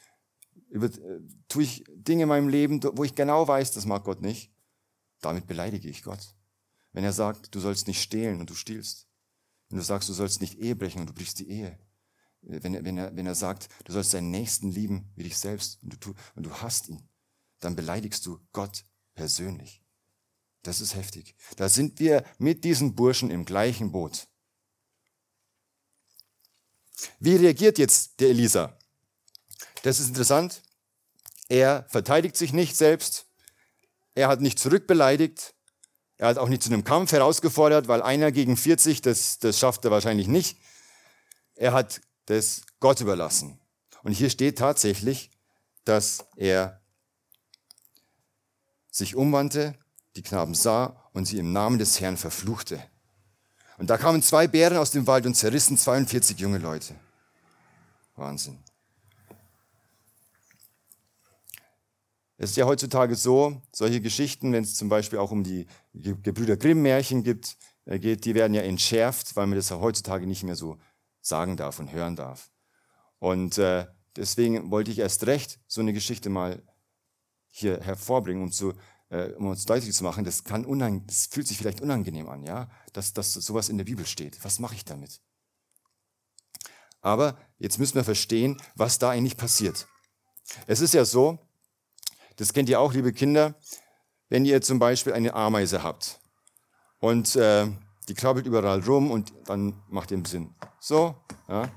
über, 0.72 0.88
äh, 0.88 1.22
tue 1.48 1.62
ich 1.62 1.84
Dinge 1.88 2.24
in 2.24 2.30
meinem 2.30 2.50
Leben, 2.50 2.82
wo 2.94 3.04
ich 3.04 3.14
genau 3.14 3.48
weiß, 3.48 3.74
das 3.74 3.86
mag 3.86 4.06
Gott 4.06 4.24
nicht. 4.24 4.52
Damit 5.22 5.46
beleidige 5.46 5.88
ich 5.88 6.02
Gott. 6.02 6.36
Wenn 6.94 7.04
er 7.04 7.14
sagt, 7.14 7.54
du 7.54 7.60
sollst 7.60 7.88
nicht 7.88 8.02
stehlen 8.02 8.40
und 8.40 8.50
du 8.50 8.56
stiehlst. 8.56 9.08
Wenn 9.70 9.78
du 9.78 9.86
sagst, 9.86 10.10
du 10.10 10.14
sollst 10.14 10.42
nicht 10.42 10.58
Ehe 10.58 10.76
brechen 10.76 11.02
und 11.02 11.12
du 11.12 11.14
brichst 11.14 11.38
die 11.38 11.52
Ehe. 11.52 11.78
Wenn 12.50 12.74
er, 12.74 12.86
wenn 12.86 12.98
er, 12.98 13.16
wenn 13.16 13.26
er 13.26 13.36
sagt, 13.36 13.68
du 13.84 13.92
sollst 13.92 14.14
deinen 14.14 14.32
Nächsten 14.32 14.72
lieben 14.72 15.12
wie 15.16 15.24
dich 15.24 15.38
selbst 15.38 15.84
und 15.84 16.04
du, 16.06 16.14
und 16.36 16.46
du 16.46 16.52
hast 16.52 16.88
ihn, 16.88 17.10
dann 17.60 17.76
beleidigst 17.76 18.26
du 18.26 18.40
Gott 18.54 18.86
persönlich. 19.16 19.84
Das 20.64 20.80
ist 20.80 20.96
heftig. 20.96 21.36
Da 21.58 21.68
sind 21.68 22.00
wir 22.00 22.24
mit 22.38 22.64
diesen 22.64 22.96
Burschen 22.96 23.32
im 23.32 23.46
gleichen 23.46 23.92
Boot. 23.92 24.28
Wie 27.20 27.36
reagiert 27.36 27.78
jetzt 27.78 28.20
der 28.20 28.30
Elisa? 28.30 28.78
Das 29.84 30.00
ist 30.00 30.08
interessant. 30.08 30.64
Er 31.50 31.86
verteidigt 31.90 32.36
sich 32.36 32.54
nicht 32.54 32.76
selbst. 32.76 33.28
Er 34.16 34.28
hat 34.30 34.42
nicht 34.42 34.60
zurückbeleidigt. 34.60 35.54
Er 36.18 36.30
hat 36.30 36.38
auch 36.38 36.50
nicht 36.50 36.64
zu 36.64 36.70
einem 36.70 36.84
Kampf 36.84 37.12
herausgefordert, 37.12 37.88
weil 37.88 38.02
einer 38.02 38.32
gegen 38.32 38.58
40, 38.58 39.02
das, 39.02 39.38
das 39.40 39.60
schafft 39.60 39.86
er 39.86 39.92
wahrscheinlich 39.92 40.28
nicht. 40.28 40.58
Er 41.56 41.74
hat 41.74 42.02
das 42.28 42.62
Gott 42.80 43.02
überlassen. 43.02 43.60
Und 44.04 44.14
hier 44.14 44.30
steht 44.30 44.60
tatsächlich, 44.60 45.32
dass 45.84 46.26
er 46.36 46.82
sich 48.92 49.16
umwandte, 49.16 49.76
die 50.16 50.22
Knaben 50.24 50.54
sah 50.54 51.10
und 51.14 51.26
sie 51.26 51.40
im 51.40 51.52
Namen 51.52 51.80
des 51.80 52.00
Herrn 52.00 52.18
verfluchte. 52.18 52.82
Und 53.78 53.90
da 53.90 53.98
kamen 53.98 54.22
zwei 54.22 54.48
Bären 54.48 54.78
aus 54.78 54.92
dem 54.92 55.08
Wald 55.08 55.26
und 55.26 55.36
zerrissen 55.36 55.78
42 55.78 56.40
junge 56.40 56.58
Leute. 56.58 56.96
Wahnsinn. 58.16 58.58
Es 62.38 62.52
ist 62.52 62.58
ja 62.58 62.66
heutzutage 62.66 63.16
so, 63.16 63.62
solche 63.72 64.02
Geschichten, 64.02 64.52
wenn 64.54 64.64
es 64.64 64.76
zum 64.76 64.90
Beispiel 64.90 65.20
auch 65.20 65.32
um 65.32 65.44
die 65.44 65.66
Gebrüder 65.94 66.56
Grimm-Märchen 66.56 67.26
äh, 67.86 68.00
geht, 68.00 68.26
die 68.26 68.36
werden 68.36 68.54
ja 68.54 68.62
entschärft, 68.62 69.36
weil 69.36 69.48
man 69.48 69.58
das 69.58 69.70
ja 69.70 69.80
heutzutage 69.80 70.28
nicht 70.28 70.44
mehr 70.44 70.56
so 70.56 70.78
sagen 71.28 71.58
darf 71.58 71.80
und 71.80 71.92
hören 71.92 72.16
darf. 72.16 72.52
Und 73.20 73.58
äh, 73.58 73.88
deswegen 74.16 74.72
wollte 74.72 74.92
ich 74.92 75.00
erst 75.00 75.26
recht 75.28 75.60
so 75.68 75.82
eine 75.82 75.94
Geschichte 75.94 76.30
mal 76.30 76.62
hier 77.50 77.82
hervorbringen, 77.82 78.44
um, 78.44 78.52
zu, 78.52 78.74
äh, 79.10 79.32
um 79.34 79.48
uns 79.48 79.66
deutlich 79.66 79.94
zu 79.94 80.04
machen, 80.04 80.24
das, 80.24 80.44
kann 80.44 80.64
das 81.08 81.28
fühlt 81.28 81.48
sich 81.48 81.58
vielleicht 81.58 81.82
unangenehm 81.82 82.30
an, 82.30 82.44
ja, 82.44 82.70
dass, 82.94 83.14
dass 83.14 83.34
sowas 83.34 83.70
in 83.70 83.78
der 83.78 83.86
Bibel 83.86 84.06
steht. 84.06 84.44
Was 84.44 84.60
mache 84.60 84.76
ich 84.76 84.86
damit? 84.86 85.22
Aber 87.02 87.38
jetzt 87.58 87.80
müssen 87.80 87.96
wir 87.96 88.04
verstehen, 88.04 88.62
was 88.76 89.00
da 89.00 89.10
eigentlich 89.10 89.38
passiert. 89.38 89.88
Es 90.66 90.82
ist 90.82 90.94
ja 90.94 91.06
so, 91.06 91.40
das 92.36 92.54
kennt 92.54 92.70
ihr 92.70 92.80
auch, 92.80 92.94
liebe 92.94 93.14
Kinder, 93.14 93.56
wenn 94.30 94.46
ihr 94.46 94.62
zum 94.62 94.80
Beispiel 94.80 95.14
eine 95.14 95.34
Ameise 95.34 95.84
habt 95.84 96.20
und 97.00 97.36
äh, 97.36 97.68
die 98.08 98.14
krabbelt 98.14 98.46
überall 98.46 98.82
rum 98.82 99.12
und 99.12 99.34
dann 99.46 99.82
macht 99.90 100.12
ein 100.12 100.24
bisschen 100.24 100.56
so, 100.80 101.16
ja, 101.48 101.72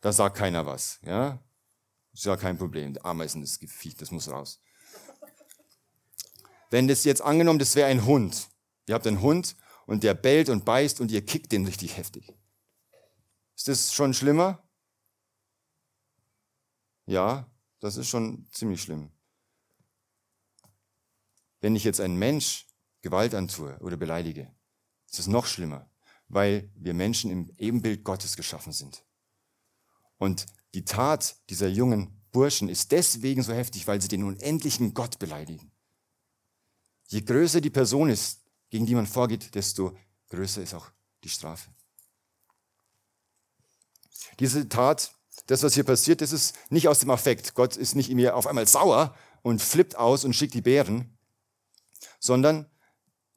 da 0.00 0.12
sagt 0.12 0.36
keiner 0.36 0.66
was, 0.66 0.98
ja, 1.02 1.38
ist 2.12 2.24
ja 2.24 2.36
kein 2.36 2.58
Problem. 2.58 2.96
Ameisen, 3.02 3.40
das 3.40 3.58
Viech, 3.58 3.96
das 3.96 4.10
muss 4.10 4.28
raus. 4.28 4.60
Wenn 6.70 6.88
das 6.88 7.04
jetzt 7.04 7.22
angenommen, 7.22 7.58
das 7.58 7.76
wäre 7.76 7.88
ein 7.88 8.04
Hund. 8.04 8.48
Ihr 8.86 8.94
habt 8.94 9.06
einen 9.06 9.20
Hund 9.20 9.56
und 9.86 10.02
der 10.02 10.14
bellt 10.14 10.48
und 10.48 10.64
beißt 10.64 11.00
und 11.00 11.10
ihr 11.10 11.24
kickt 11.24 11.52
den 11.52 11.66
richtig 11.66 11.96
heftig. 11.96 12.32
Ist 13.56 13.68
das 13.68 13.92
schon 13.92 14.14
schlimmer? 14.14 14.62
Ja, 17.06 17.50
das 17.80 17.96
ist 17.96 18.08
schon 18.08 18.48
ziemlich 18.52 18.82
schlimm. 18.82 19.10
Wenn 21.60 21.76
ich 21.76 21.84
jetzt 21.84 22.00
einen 22.00 22.18
Mensch 22.18 22.66
Gewalt 23.02 23.34
antue 23.34 23.78
oder 23.80 23.96
beleidige, 23.96 24.54
ist 25.14 25.20
es 25.20 25.26
noch 25.28 25.46
schlimmer, 25.46 25.88
weil 26.28 26.70
wir 26.74 26.92
Menschen 26.92 27.30
im 27.30 27.50
Ebenbild 27.56 28.04
Gottes 28.04 28.36
geschaffen 28.36 28.72
sind. 28.72 29.04
Und 30.18 30.46
die 30.74 30.84
Tat 30.84 31.36
dieser 31.50 31.68
jungen 31.68 32.20
Burschen 32.32 32.68
ist 32.68 32.90
deswegen 32.90 33.42
so 33.42 33.52
heftig, 33.52 33.86
weil 33.86 34.00
sie 34.00 34.08
den 34.08 34.24
unendlichen 34.24 34.92
Gott 34.92 35.20
beleidigen. 35.20 35.70
Je 37.06 37.20
größer 37.20 37.60
die 37.60 37.70
Person 37.70 38.10
ist, 38.10 38.40
gegen 38.70 38.86
die 38.86 38.94
man 38.96 39.06
vorgeht, 39.06 39.54
desto 39.54 39.96
größer 40.30 40.62
ist 40.62 40.74
auch 40.74 40.90
die 41.22 41.28
Strafe. 41.28 41.70
Diese 44.40 44.68
Tat, 44.68 45.14
das, 45.46 45.62
was 45.62 45.74
hier 45.74 45.84
passiert, 45.84 46.22
das 46.22 46.32
ist 46.32 46.56
nicht 46.70 46.88
aus 46.88 46.98
dem 46.98 47.10
Affekt. 47.10 47.54
Gott 47.54 47.76
ist 47.76 47.94
nicht 47.94 48.10
mir 48.10 48.34
auf 48.34 48.48
einmal 48.48 48.66
sauer 48.66 49.14
und 49.42 49.62
flippt 49.62 49.94
aus 49.94 50.24
und 50.24 50.32
schickt 50.32 50.54
die 50.54 50.62
Bären, 50.62 51.16
sondern 52.18 52.68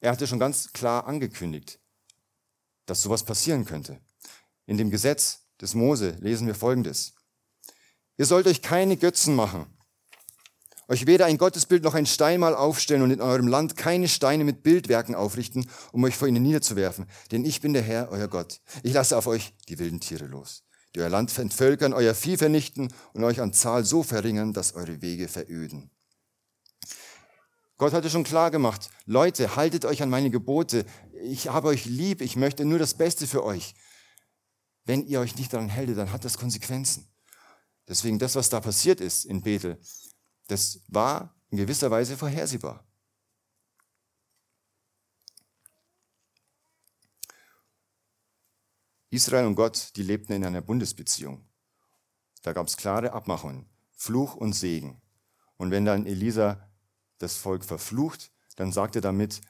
er 0.00 0.12
hatte 0.12 0.26
schon 0.26 0.38
ganz 0.38 0.72
klar 0.72 1.06
angekündigt, 1.06 1.78
dass 2.86 3.02
sowas 3.02 3.24
passieren 3.24 3.64
könnte. 3.64 4.00
In 4.66 4.76
dem 4.78 4.90
Gesetz 4.90 5.46
des 5.60 5.74
Mose 5.74 6.16
lesen 6.20 6.46
wir 6.46 6.54
Folgendes. 6.54 7.14
Ihr 8.16 8.26
sollt 8.26 8.46
euch 8.46 8.62
keine 8.62 8.96
Götzen 8.96 9.34
machen 9.34 9.78
euch 10.88 11.06
weder 11.06 11.26
ein 11.26 11.36
Gottesbild 11.36 11.84
noch 11.84 11.94
ein 11.94 12.06
Steinmal 12.06 12.54
aufstellen 12.54 13.02
und 13.02 13.10
in 13.10 13.20
eurem 13.20 13.46
Land 13.46 13.76
keine 13.76 14.08
Steine 14.08 14.44
mit 14.44 14.62
Bildwerken 14.62 15.14
aufrichten, 15.14 15.68
um 15.92 16.02
euch 16.04 16.16
vor 16.16 16.26
ihnen 16.26 16.42
niederzuwerfen. 16.42 17.06
Denn 17.30 17.44
ich 17.44 17.60
bin 17.60 17.74
der 17.74 17.82
Herr, 17.82 18.08
euer 18.10 18.26
Gott. 18.26 18.60
Ich 18.82 18.94
lasse 18.94 19.16
auf 19.16 19.26
euch 19.26 19.52
die 19.68 19.78
wilden 19.78 20.00
Tiere 20.00 20.24
los, 20.24 20.64
die 20.94 21.00
euer 21.00 21.10
Land 21.10 21.38
entvölkern, 21.38 21.92
euer 21.92 22.14
Vieh 22.14 22.38
vernichten 22.38 22.92
und 23.12 23.22
euch 23.22 23.40
an 23.40 23.52
Zahl 23.52 23.84
so 23.84 24.02
verringern, 24.02 24.54
dass 24.54 24.74
eure 24.74 25.02
Wege 25.02 25.28
veröden. 25.28 25.90
Gott 27.78 27.92
hatte 27.92 28.10
schon 28.10 28.24
klar 28.24 28.50
gemacht, 28.50 28.90
Leute, 29.06 29.54
haltet 29.54 29.84
euch 29.84 30.02
an 30.02 30.10
meine 30.10 30.30
Gebote. 30.30 30.84
Ich 31.22 31.48
habe 31.48 31.68
euch 31.68 31.84
lieb, 31.84 32.20
ich 32.20 32.34
möchte 32.34 32.64
nur 32.64 32.80
das 32.80 32.94
Beste 32.94 33.28
für 33.28 33.44
euch. 33.44 33.76
Wenn 34.84 35.06
ihr 35.06 35.20
euch 35.20 35.36
nicht 35.36 35.52
daran 35.52 35.68
hältet, 35.68 35.96
dann 35.96 36.10
hat 36.10 36.24
das 36.24 36.38
Konsequenzen. 36.38 37.08
Deswegen 37.86 38.18
das, 38.18 38.34
was 38.34 38.48
da 38.48 38.60
passiert 38.60 39.00
ist 39.00 39.24
in 39.24 39.42
Bethel, 39.42 39.80
das 40.48 40.80
war 40.88 41.36
in 41.50 41.58
gewisser 41.58 41.90
Weise 41.90 42.16
vorhersehbar. 42.16 42.84
Israel 49.10 49.46
und 49.46 49.54
Gott, 49.54 49.92
die 49.94 50.02
lebten 50.02 50.32
in 50.32 50.44
einer 50.44 50.60
Bundesbeziehung. 50.60 51.48
Da 52.42 52.52
gab 52.52 52.66
es 52.66 52.76
klare 52.76 53.12
Abmachungen, 53.12 53.70
Fluch 53.92 54.34
und 54.34 54.52
Segen. 54.52 55.00
Und 55.56 55.70
wenn 55.70 55.84
dann 55.84 56.06
Elisa 56.06 56.67
das 57.18 57.36
Volk 57.36 57.64
verflucht, 57.64 58.30
dann 58.56 58.72
sagt 58.72 58.96
er 58.96 59.02
damit, 59.02 59.40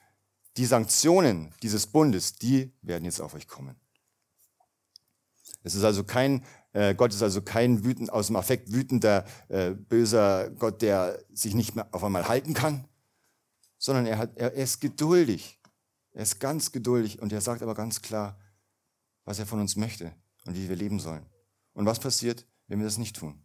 die 0.57 0.65
Sanktionen 0.65 1.53
dieses 1.61 1.87
Bundes, 1.87 2.33
die 2.33 2.73
werden 2.81 3.05
jetzt 3.05 3.21
auf 3.21 3.33
euch 3.33 3.47
kommen. 3.47 3.79
Es 5.63 5.75
ist 5.75 5.83
also 5.83 6.03
kein 6.03 6.43
äh, 6.73 6.93
Gott 6.93 7.13
ist 7.13 7.23
also 7.23 7.41
kein 7.41 7.83
wütend, 7.83 8.11
aus 8.11 8.27
dem 8.27 8.35
Affekt 8.35 8.71
wütender, 8.71 9.25
äh, 9.47 9.71
böser 9.71 10.49
Gott, 10.51 10.81
der 10.81 11.23
sich 11.33 11.55
nicht 11.55 11.75
mehr 11.75 11.87
auf 11.91 12.03
einmal 12.03 12.27
halten 12.27 12.53
kann, 12.53 12.87
sondern 13.77 14.05
er, 14.05 14.17
hat, 14.17 14.37
er, 14.37 14.53
er 14.53 14.63
ist 14.63 14.79
geduldig. 14.79 15.59
Er 16.11 16.23
ist 16.23 16.39
ganz 16.39 16.71
geduldig 16.71 17.21
und 17.21 17.31
er 17.31 17.41
sagt 17.41 17.61
aber 17.61 17.75
ganz 17.75 18.01
klar, 18.01 18.37
was 19.25 19.39
er 19.39 19.45
von 19.45 19.59
uns 19.59 19.75
möchte 19.75 20.13
und 20.45 20.55
wie 20.55 20.69
wir 20.69 20.75
leben 20.75 20.99
sollen. 20.99 21.25
Und 21.73 21.85
was 21.85 21.99
passiert, 21.99 22.45
wenn 22.67 22.79
wir 22.79 22.85
das 22.85 22.97
nicht 22.97 23.15
tun? 23.15 23.43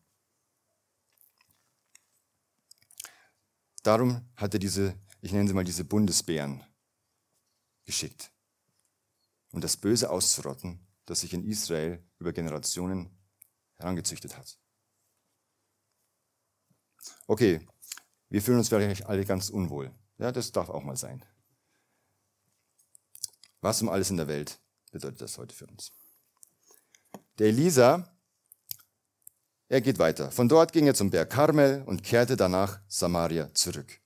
Darum 3.84 4.26
hat 4.36 4.54
er 4.54 4.58
diese, 4.58 4.98
ich 5.20 5.30
nenne 5.32 5.46
sie 5.46 5.54
mal 5.54 5.62
diese 5.62 5.84
Bundesbären 5.84 6.64
geschickt. 7.84 8.32
Um 9.50 9.60
das 9.60 9.76
Böse 9.76 10.10
auszurotten, 10.10 10.80
das 11.04 11.20
sich 11.20 11.34
in 11.34 11.44
Israel 11.44 12.02
über 12.18 12.32
Generationen 12.32 13.10
herangezüchtet 13.76 14.38
hat. 14.38 14.58
Okay, 17.26 17.60
wir 18.30 18.40
fühlen 18.40 18.58
uns 18.58 18.70
vielleicht 18.70 19.04
alle 19.04 19.26
ganz 19.26 19.50
unwohl. 19.50 19.94
Ja, 20.16 20.32
das 20.32 20.50
darf 20.50 20.70
auch 20.70 20.82
mal 20.82 20.96
sein. 20.96 21.22
Was 23.60 23.82
um 23.82 23.90
alles 23.90 24.08
in 24.08 24.16
der 24.16 24.28
Welt 24.28 24.58
bedeutet 24.92 25.20
das 25.20 25.36
heute 25.36 25.54
für 25.54 25.66
uns? 25.66 25.92
Der 27.38 27.48
Elisa, 27.48 28.13
er 29.74 29.80
geht 29.80 29.98
weiter. 29.98 30.30
Von 30.30 30.48
dort 30.48 30.72
ging 30.72 30.86
er 30.86 30.94
zum 30.94 31.10
Berg 31.10 31.30
Karmel 31.30 31.82
und 31.84 32.04
kehrte 32.04 32.36
danach 32.36 32.78
Samaria 32.86 33.52
zurück. 33.54 34.00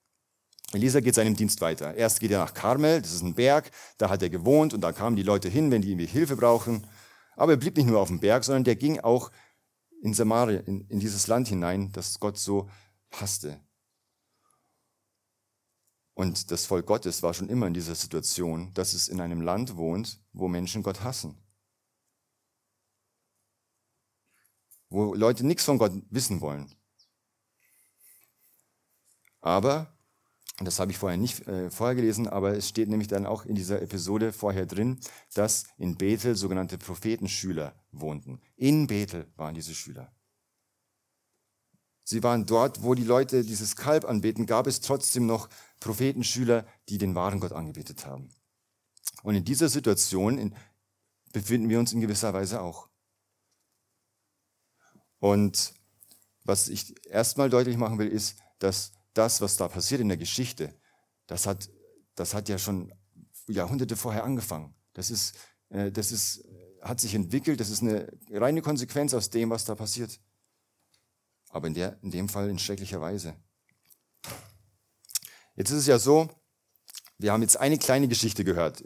Elisa 0.72 1.00
geht 1.00 1.14
seinem 1.14 1.36
Dienst 1.36 1.60
weiter. 1.60 1.92
Erst 1.94 2.20
geht 2.20 2.30
er 2.30 2.38
nach 2.38 2.54
Karmel, 2.54 3.02
das 3.02 3.12
ist 3.12 3.22
ein 3.22 3.34
Berg, 3.34 3.70
da 3.98 4.08
hat 4.08 4.22
er 4.22 4.30
gewohnt 4.30 4.72
und 4.72 4.80
da 4.80 4.92
kamen 4.92 5.14
die 5.14 5.22
Leute 5.22 5.50
hin, 5.50 5.70
wenn 5.70 5.82
die 5.82 5.90
irgendwie 5.90 6.06
Hilfe 6.06 6.36
brauchen. 6.36 6.86
Aber 7.36 7.52
er 7.52 7.58
blieb 7.58 7.76
nicht 7.76 7.86
nur 7.86 8.00
auf 8.00 8.08
dem 8.08 8.18
Berg, 8.18 8.44
sondern 8.44 8.64
der 8.64 8.76
ging 8.76 9.00
auch 9.00 9.30
in 10.02 10.14
Samaria, 10.14 10.60
in, 10.60 10.86
in 10.88 11.00
dieses 11.00 11.26
Land 11.26 11.48
hinein, 11.48 11.92
das 11.92 12.18
Gott 12.18 12.38
so 12.38 12.70
hasste. 13.10 13.60
Und 16.14 16.50
das 16.50 16.64
Volk 16.64 16.86
Gottes 16.86 17.22
war 17.22 17.34
schon 17.34 17.50
immer 17.50 17.66
in 17.66 17.74
dieser 17.74 17.94
Situation, 17.94 18.72
dass 18.72 18.94
es 18.94 19.08
in 19.08 19.20
einem 19.20 19.42
Land 19.42 19.76
wohnt, 19.76 20.18
wo 20.32 20.48
Menschen 20.48 20.82
Gott 20.82 21.02
hassen. 21.02 21.36
Wo 24.90 25.14
Leute 25.14 25.46
nichts 25.46 25.64
von 25.64 25.78
Gott 25.78 25.92
wissen 26.10 26.40
wollen. 26.40 26.74
Aber 29.40 29.98
das 30.60 30.80
habe 30.80 30.90
ich 30.90 30.98
vorher 30.98 31.18
nicht 31.18 31.46
äh, 31.46 31.70
vorher 31.70 31.94
gelesen, 31.94 32.26
aber 32.26 32.56
es 32.56 32.68
steht 32.68 32.88
nämlich 32.88 33.08
dann 33.08 33.26
auch 33.26 33.44
in 33.44 33.54
dieser 33.54 33.80
Episode 33.80 34.32
vorher 34.32 34.66
drin, 34.66 34.98
dass 35.34 35.66
in 35.78 35.96
Bethel 35.96 36.34
sogenannte 36.34 36.78
Prophetenschüler 36.78 37.74
wohnten. 37.92 38.40
In 38.56 38.88
Bethel 38.88 39.30
waren 39.36 39.54
diese 39.54 39.74
Schüler. 39.74 40.12
Sie 42.02 42.22
waren 42.22 42.46
dort, 42.46 42.82
wo 42.82 42.94
die 42.94 43.04
Leute 43.04 43.44
dieses 43.44 43.76
Kalb 43.76 44.04
anbeten, 44.04 44.46
gab 44.46 44.66
es 44.66 44.80
trotzdem 44.80 45.26
noch 45.26 45.48
Prophetenschüler, 45.78 46.66
die 46.88 46.98
den 46.98 47.14
wahren 47.14 47.38
Gott 47.38 47.52
angebetet 47.52 48.06
haben. 48.06 48.30
Und 49.22 49.34
in 49.34 49.44
dieser 49.44 49.68
Situation 49.68 50.38
in, 50.38 50.54
befinden 51.32 51.68
wir 51.68 51.78
uns 51.78 51.92
in 51.92 52.00
gewisser 52.00 52.32
Weise 52.32 52.62
auch. 52.62 52.87
Und 55.18 55.74
was 56.44 56.68
ich 56.68 56.94
erstmal 57.06 57.50
deutlich 57.50 57.76
machen 57.76 57.98
will, 57.98 58.08
ist, 58.08 58.38
dass 58.58 58.92
das, 59.14 59.40
was 59.40 59.56
da 59.56 59.68
passiert 59.68 60.00
in 60.00 60.08
der 60.08 60.16
Geschichte, 60.16 60.74
das 61.26 61.46
hat, 61.46 61.68
das 62.14 62.34
hat 62.34 62.48
ja 62.48 62.58
schon 62.58 62.92
Jahrhunderte 63.46 63.96
vorher 63.96 64.24
angefangen. 64.24 64.74
Das 64.92 65.10
ist, 65.10 65.36
äh, 65.70 65.90
das 65.90 66.12
ist, 66.12 66.44
hat 66.82 67.00
sich 67.00 67.14
entwickelt, 67.14 67.60
das 67.60 67.70
ist 67.70 67.82
eine 67.82 68.10
reine 68.30 68.62
Konsequenz 68.62 69.14
aus 69.14 69.30
dem, 69.30 69.50
was 69.50 69.64
da 69.64 69.74
passiert. 69.74 70.20
Aber 71.50 71.66
in, 71.66 71.74
der, 71.74 71.98
in 72.02 72.10
dem 72.10 72.28
Fall 72.28 72.48
in 72.50 72.58
schrecklicher 72.58 73.00
Weise. 73.00 73.34
Jetzt 75.56 75.70
ist 75.70 75.78
es 75.78 75.86
ja 75.86 75.98
so, 75.98 76.28
wir 77.18 77.32
haben 77.32 77.42
jetzt 77.42 77.56
eine 77.56 77.78
kleine 77.78 78.06
Geschichte 78.06 78.44
gehört. 78.44 78.84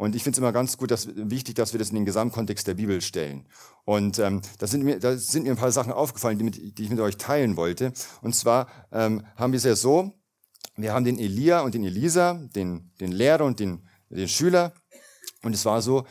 Und 0.00 0.16
ich 0.16 0.22
finde 0.22 0.36
es 0.36 0.38
immer 0.38 0.52
ganz 0.52 0.78
gut, 0.78 0.90
dass, 0.90 1.08
wichtig, 1.14 1.56
dass 1.56 1.74
wir 1.74 1.78
das 1.78 1.90
in 1.90 1.96
den 1.96 2.06
Gesamtkontext 2.06 2.66
der 2.66 2.72
Bibel 2.72 3.02
stellen. 3.02 3.46
Und 3.84 4.18
ähm, 4.18 4.40
da, 4.56 4.66
sind 4.66 4.82
mir, 4.82 4.98
da 4.98 5.14
sind 5.18 5.42
mir 5.42 5.50
ein 5.50 5.58
paar 5.58 5.72
Sachen 5.72 5.92
aufgefallen, 5.92 6.38
die, 6.38 6.44
mit, 6.44 6.78
die 6.78 6.84
ich 6.84 6.88
mit 6.88 7.00
euch 7.00 7.18
teilen 7.18 7.54
wollte. 7.58 7.92
Und 8.22 8.34
zwar 8.34 8.66
ähm, 8.92 9.26
haben 9.36 9.52
wir 9.52 9.58
es 9.58 9.64
ja 9.64 9.76
so, 9.76 10.14
wir 10.74 10.94
haben 10.94 11.04
den 11.04 11.18
Elia 11.18 11.60
und 11.60 11.74
den 11.74 11.84
Elisa, 11.84 12.32
den, 12.32 12.90
den 12.98 13.12
Lehrer 13.12 13.44
und 13.44 13.60
den, 13.60 13.86
den 14.08 14.26
Schüler. 14.26 14.72
Und 15.42 15.54
es 15.54 15.66
war 15.66 15.82
so, 15.82 16.06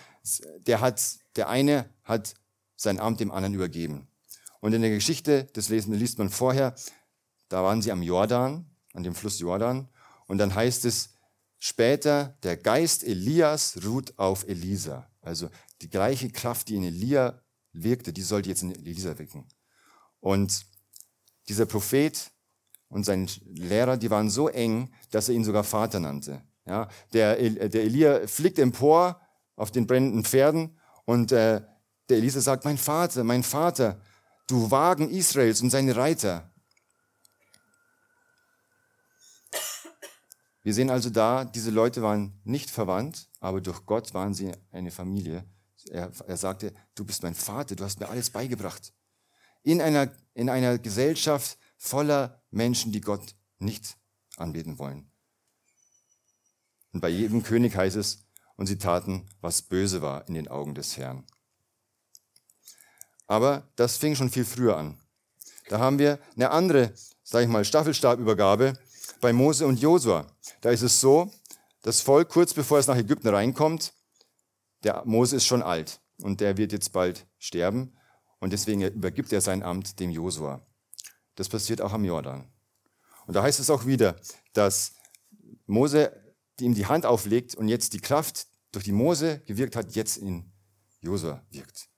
der, 0.68 0.82
hat, 0.82 1.02
der 1.36 1.50
eine 1.50 1.90
hat 2.04 2.36
sein 2.76 3.00
Amt 3.00 3.22
dem 3.22 3.32
anderen 3.32 3.56
übergeben. 3.56 4.08
Und 4.60 4.74
in 4.74 4.84
der 4.84 4.92
Geschichte, 4.92 5.48
das 5.54 5.70
lesen, 5.70 5.96
liest 5.96 6.20
man 6.20 6.30
vorher, 6.30 6.76
da 7.48 7.64
waren 7.64 7.82
sie 7.82 7.92
am 7.92 8.04
Jordan, 8.04 8.70
an 8.94 9.02
dem 9.02 9.16
Fluss 9.16 9.40
Jordan. 9.40 9.90
Und 10.28 10.38
dann 10.38 10.54
heißt 10.54 10.86
es 10.86 11.16
später, 11.60 12.38
der 12.44 12.58
Geist 12.58 13.04
Elias 13.04 13.80
ruht 13.86 14.18
auf 14.18 14.48
Elisa. 14.48 15.10
Also 15.22 15.50
die 15.82 15.90
gleiche 15.90 16.30
Kraft, 16.30 16.70
die 16.70 16.76
in 16.76 16.84
Elia 16.84 17.42
wirkte, 17.74 18.12
die 18.12 18.22
sollte 18.22 18.50
jetzt 18.50 18.64
in 18.64 18.74
Elisa 18.74 19.18
wirken. 19.20 19.48
Und 20.20 20.66
dieser 21.48 21.66
Prophet 21.66 22.32
und 22.88 23.04
sein 23.04 23.30
Lehrer, 23.46 23.98
die 23.98 24.10
waren 24.10 24.30
so 24.30 24.50
eng, 24.50 24.92
dass 25.12 25.30
er 25.30 25.36
ihn 25.36 25.44
sogar 25.44 25.64
Vater 25.64 26.00
nannte. 26.00 26.42
Ja, 26.66 26.88
der, 27.14 27.36
der 27.36 27.84
Elia 27.84 28.28
fliegt 28.28 28.60
empor 28.60 29.20
auf 29.56 29.72
den 29.72 29.88
brennenden 29.88 30.24
Pferden 30.24 30.78
und 31.06 31.32
äh, 31.32 31.62
der 32.10 32.18
Elisa 32.18 32.42
sagt, 32.42 32.66
mein 32.66 32.78
Vater, 32.78 33.24
mein 33.24 33.44
Vater, 33.44 34.02
du 34.48 34.70
Wagen 34.72 35.10
Israels 35.10 35.62
und 35.62 35.70
seine 35.70 35.96
Reiter. 35.96 36.49
Wir 40.64 40.74
sehen 40.74 40.90
also 40.90 41.10
da, 41.10 41.46
diese 41.46 41.72
Leute 41.72 42.02
waren 42.02 42.40
nicht 42.44 42.70
verwandt, 42.70 43.30
aber 43.40 43.62
durch 43.62 43.86
Gott 43.86 44.14
waren 44.14 44.34
sie 44.34 44.52
eine 44.72 44.92
Familie. 44.92 45.46
Er, 45.90 46.12
er 46.28 46.38
sagte, 46.38 46.74
du 46.96 47.06
bist 47.06 47.24
mein 47.24 47.36
Vater, 47.36 47.76
du 47.76 47.84
hast 47.84 48.00
mir 48.00 48.10
alles 48.10 48.30
beigebracht. 48.30 48.94
In 49.64 49.82
einer, 49.82 50.12
in 50.34 50.50
einer 50.50 50.78
Gesellschaft 50.78 51.58
voller 51.78 52.44
Menschen, 52.52 52.92
die 52.92 53.02
Gott 53.02 53.36
nicht 53.58 53.98
anbeten 54.38 54.78
wollen. 54.80 55.10
Und 56.92 57.02
bei 57.02 57.10
jedem 57.10 57.44
König 57.44 57.76
heißt 57.76 57.96
es, 57.96 58.26
und 58.56 58.68
sie 58.68 58.78
taten, 58.78 59.30
was 59.40 59.62
böse 59.62 60.02
war 60.02 60.28
in 60.28 60.34
den 60.34 60.50
Augen 60.50 60.76
des 60.76 60.98
Herrn. 60.98 61.26
Aber 63.28 63.70
das 63.78 63.96
fing 63.96 64.16
schon 64.16 64.30
viel 64.30 64.44
früher 64.44 64.76
an. 64.76 65.00
Da 65.70 65.80
haben 65.80 66.00
wir 66.00 66.20
eine 66.36 66.50
andere, 66.50 66.94
sage 67.24 67.46
ich 67.46 67.50
mal, 67.50 67.64
Staffelstabübergabe 67.64 68.74
bei 69.20 69.34
Mose 69.34 69.66
und 69.66 69.80
Josua. 69.80 70.28
Da 70.62 70.70
ist 70.70 70.82
es 70.82 71.00
so, 71.00 71.32
das 71.82 72.02
Volk 72.02 72.30
kurz 72.30 72.54
bevor 72.54 72.80
es 72.80 72.88
nach 72.88 72.98
Ägypten 72.98 73.28
reinkommt, 73.28 73.94
der 74.84 75.04
Mose 75.06 75.36
ist 75.36 75.46
schon 75.46 75.62
alt 75.62 76.02
und 76.22 76.42
der 76.42 76.58
wird 76.58 76.72
jetzt 76.72 76.92
bald 76.92 77.28
sterben 77.38 77.98
und 78.40 78.54
deswegen 78.54 78.82
übergibt 78.82 79.32
er 79.34 79.42
sein 79.42 79.64
Amt 79.64 80.00
dem 80.00 80.10
Josua. 80.10 80.62
Das 81.36 81.50
passiert 81.50 81.82
auch 81.82 81.94
am 81.94 82.04
Jordan. 82.04 82.52
Und 83.28 83.34
da 83.36 83.44
heißt 83.44 83.60
es 83.60 83.70
auch 83.70 83.86
wieder, 83.86 84.20
dass 84.54 84.94
Mose 85.66 86.12
ihm 86.60 86.74
die 86.74 86.86
Hand 86.86 87.06
auflegt 87.06 87.56
und 87.56 87.68
jetzt 87.68 87.94
die 87.94 88.00
Kraft 88.00 88.48
durch 88.72 88.86
die 88.86 88.92
Mose 88.92 89.40
gewirkt 89.46 89.76
hat, 89.76 89.96
jetzt 89.96 90.18
in 90.18 90.52
Josua 91.02 91.46
wirkt. 91.50 91.90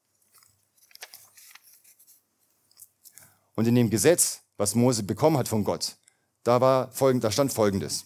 Und 3.55 3.67
in 3.67 3.75
dem 3.75 3.89
Gesetz, 3.89 4.41
was 4.57 4.75
Mose 4.75 5.03
bekommen 5.03 5.37
hat 5.37 5.47
von 5.47 5.63
Gott, 5.63 5.97
da, 6.43 6.61
war 6.61 6.91
folgend, 6.91 7.23
da 7.23 7.31
stand 7.31 7.53
folgendes. 7.53 8.05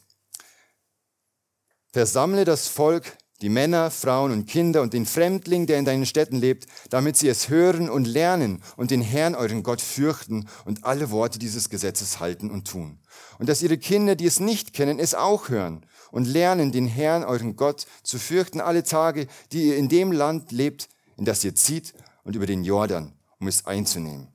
Versammle 1.92 2.46
das 2.46 2.68
Volk 2.68 3.18
die 3.42 3.50
Männer, 3.50 3.92
Frauen 3.92 4.32
und 4.32 4.46
Kinder 4.46 4.82
und 4.82 4.94
den 4.94 5.06
Fremdling, 5.06 5.68
der 5.68 5.78
in 5.78 5.86
deinen 5.86 6.06
Städten 6.06 6.38
lebt, 6.38 6.68
damit 6.90 7.18
sie 7.18 7.28
es 7.28 7.50
hören 7.50 7.90
und 7.90 8.06
lernen 8.06 8.64
und 8.78 8.92
den 8.92 9.02
Herrn, 9.02 9.36
euren 9.36 9.62
Gott, 9.62 9.82
fürchten 9.82 10.48
und 10.64 10.86
alle 10.86 11.12
Worte 11.12 11.38
dieses 11.38 11.70
Gesetzes 11.70 12.20
halten 12.20 12.50
und 12.50 12.68
tun. 12.68 13.00
Und 13.38 13.50
dass 13.50 13.62
ihre 13.62 13.78
Kinder, 13.78 14.16
die 14.16 14.26
es 14.26 14.40
nicht 14.40 14.74
kennen, 14.74 15.00
es 15.00 15.16
auch 15.16 15.50
hören 15.50 15.86
und 16.12 16.26
lernen, 16.26 16.72
den 16.72 16.88
Herrn, 16.88 17.26
euren 17.26 17.58
Gott, 17.58 17.86
zu 18.04 18.20
fürchten 18.20 18.62
alle 18.62 18.84
Tage, 18.84 19.28
die 19.52 19.68
ihr 19.68 19.78
in 19.78 19.90
dem 19.90 20.14
Land 20.14 20.52
lebt, 20.52 20.88
in 21.18 21.26
das 21.26 21.44
ihr 21.44 21.56
zieht 21.56 21.94
und 22.24 22.36
über 22.36 22.46
den 22.46 22.64
Jordan, 22.64 23.14
um 23.40 23.48
es 23.48 23.66
einzunehmen. 23.66 24.30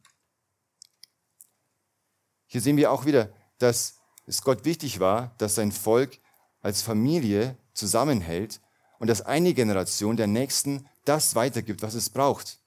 Hier 2.46 2.60
sehen 2.60 2.76
wir 2.76 2.92
auch 2.92 3.06
wieder, 3.06 3.32
dass 3.60 4.00
es 4.26 4.42
Gott 4.42 4.64
wichtig 4.64 5.00
war, 5.00 5.34
dass 5.38 5.54
sein 5.54 5.72
Volk 5.72 6.18
als 6.60 6.82
Familie 6.82 7.56
zusammenhält 7.72 8.60
und 8.98 9.08
dass 9.08 9.22
eine 9.22 9.54
Generation 9.54 10.16
der 10.16 10.26
Nächsten 10.26 10.88
das 11.04 11.34
weitergibt, 11.34 11.82
was 11.82 11.94
es 11.94 12.10
braucht. 12.10 12.58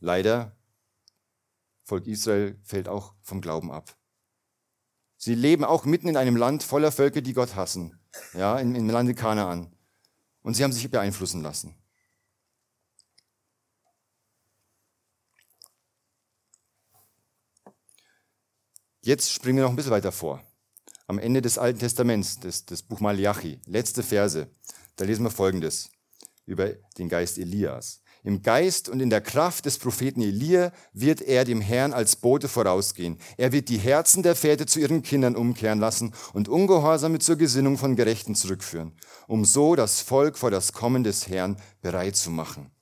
Leider, 0.00 0.52
Volk 1.84 2.06
Israel 2.06 2.58
fällt 2.62 2.88
auch 2.88 3.14
vom 3.22 3.40
Glauben 3.40 3.72
ab. 3.72 3.96
Sie 5.16 5.34
leben 5.34 5.64
auch 5.64 5.84
mitten 5.84 6.08
in 6.08 6.16
einem 6.16 6.36
Land 6.36 6.62
voller 6.62 6.92
Völker, 6.92 7.22
die 7.22 7.32
Gott 7.32 7.56
hassen, 7.56 7.98
ja, 8.34 8.58
im, 8.58 8.74
im 8.74 8.90
Lande 8.90 9.14
Kanaan. 9.14 9.74
Und 10.42 10.54
sie 10.54 10.62
haben 10.62 10.72
sich 10.72 10.90
beeinflussen 10.90 11.42
lassen. 11.42 11.74
Jetzt 19.06 19.32
springen 19.32 19.58
wir 19.58 19.62
noch 19.62 19.70
ein 19.70 19.76
bisschen 19.76 19.92
weiter 19.92 20.10
vor 20.10 20.42
am 21.06 21.20
Ende 21.20 21.40
des 21.40 21.58
Alten 21.58 21.78
Testaments, 21.78 22.40
des, 22.40 22.66
des 22.66 22.82
Buch 22.82 22.98
Malachi, 22.98 23.60
letzte 23.66 24.02
Verse, 24.02 24.48
da 24.96 25.04
lesen 25.04 25.22
wir 25.22 25.30
Folgendes 25.30 25.90
über 26.44 26.70
den 26.98 27.08
Geist 27.08 27.38
Elias. 27.38 28.02
Im 28.24 28.42
Geist 28.42 28.88
und 28.88 28.98
in 28.98 29.08
der 29.08 29.20
Kraft 29.20 29.64
des 29.66 29.78
Propheten 29.78 30.22
Elia 30.22 30.72
wird 30.92 31.20
er 31.20 31.44
dem 31.44 31.60
Herrn 31.60 31.92
als 31.92 32.16
Bote 32.16 32.48
vorausgehen. 32.48 33.20
Er 33.36 33.52
wird 33.52 33.68
die 33.68 33.78
Herzen 33.78 34.24
der 34.24 34.34
Väter 34.34 34.66
zu 34.66 34.80
ihren 34.80 35.04
Kindern 35.04 35.36
umkehren 35.36 35.78
lassen 35.78 36.12
und 36.32 36.48
Ungehorsame 36.48 37.20
zur 37.20 37.36
Gesinnung 37.36 37.78
von 37.78 37.94
Gerechten 37.94 38.34
zurückführen, 38.34 38.98
um 39.28 39.44
so 39.44 39.76
das 39.76 40.00
Volk 40.00 40.36
vor 40.36 40.50
das 40.50 40.72
Kommen 40.72 41.04
des 41.04 41.28
Herrn 41.28 41.62
bereit 41.80 42.16
zu 42.16 42.32
machen. 42.32 42.72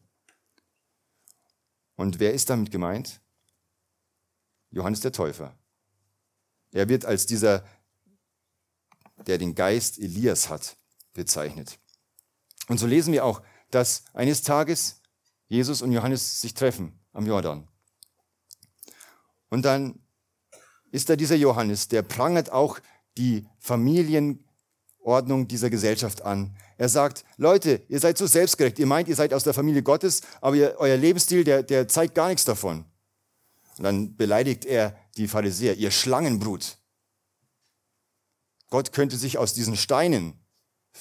Und 1.96 2.18
wer 2.18 2.32
ist 2.32 2.48
damit 2.48 2.70
gemeint? 2.70 3.20
Johannes 4.70 5.00
der 5.00 5.12
Täufer. 5.12 5.54
Er 6.74 6.88
wird 6.88 7.06
als 7.06 7.24
dieser 7.24 7.64
der 9.26 9.38
den 9.38 9.54
Geist 9.54 9.98
Elias 9.98 10.48
hat, 10.48 10.76
bezeichnet. 11.12 11.78
Und 12.68 12.78
so 12.78 12.86
lesen 12.86 13.12
wir 13.12 13.24
auch, 13.24 13.42
dass 13.70 14.04
eines 14.12 14.42
Tages 14.42 15.00
Jesus 15.48 15.82
und 15.82 15.92
Johannes 15.92 16.40
sich 16.40 16.54
treffen 16.54 16.98
am 17.12 17.26
Jordan. 17.26 17.68
Und 19.50 19.64
dann 19.64 20.00
ist 20.90 21.08
da 21.08 21.16
dieser 21.16 21.36
Johannes, 21.36 21.88
der 21.88 22.02
prangert 22.02 22.50
auch 22.50 22.78
die 23.16 23.46
Familienordnung 23.58 25.46
dieser 25.48 25.70
Gesellschaft 25.70 26.22
an. 26.22 26.56
Er 26.76 26.88
sagt, 26.88 27.24
Leute, 27.36 27.82
ihr 27.88 28.00
seid 28.00 28.18
so 28.18 28.26
selbstgerecht, 28.26 28.78
ihr 28.78 28.86
meint, 28.86 29.08
ihr 29.08 29.16
seid 29.16 29.32
aus 29.32 29.44
der 29.44 29.54
Familie 29.54 29.82
Gottes, 29.82 30.22
aber 30.40 30.56
ihr, 30.56 30.74
euer 30.78 30.96
Lebensstil, 30.96 31.44
der, 31.44 31.62
der 31.62 31.88
zeigt 31.88 32.14
gar 32.14 32.28
nichts 32.28 32.44
davon. 32.44 32.84
Und 33.76 33.84
dann 33.84 34.16
beleidigt 34.16 34.64
er 34.64 34.96
die 35.16 35.28
Pharisäer, 35.28 35.76
ihr 35.76 35.90
Schlangenbrut. 35.90 36.78
Gott 38.68 38.92
könnte 38.92 39.16
sich 39.16 39.38
aus 39.38 39.54
diesen 39.54 39.76
Steinen 39.76 40.44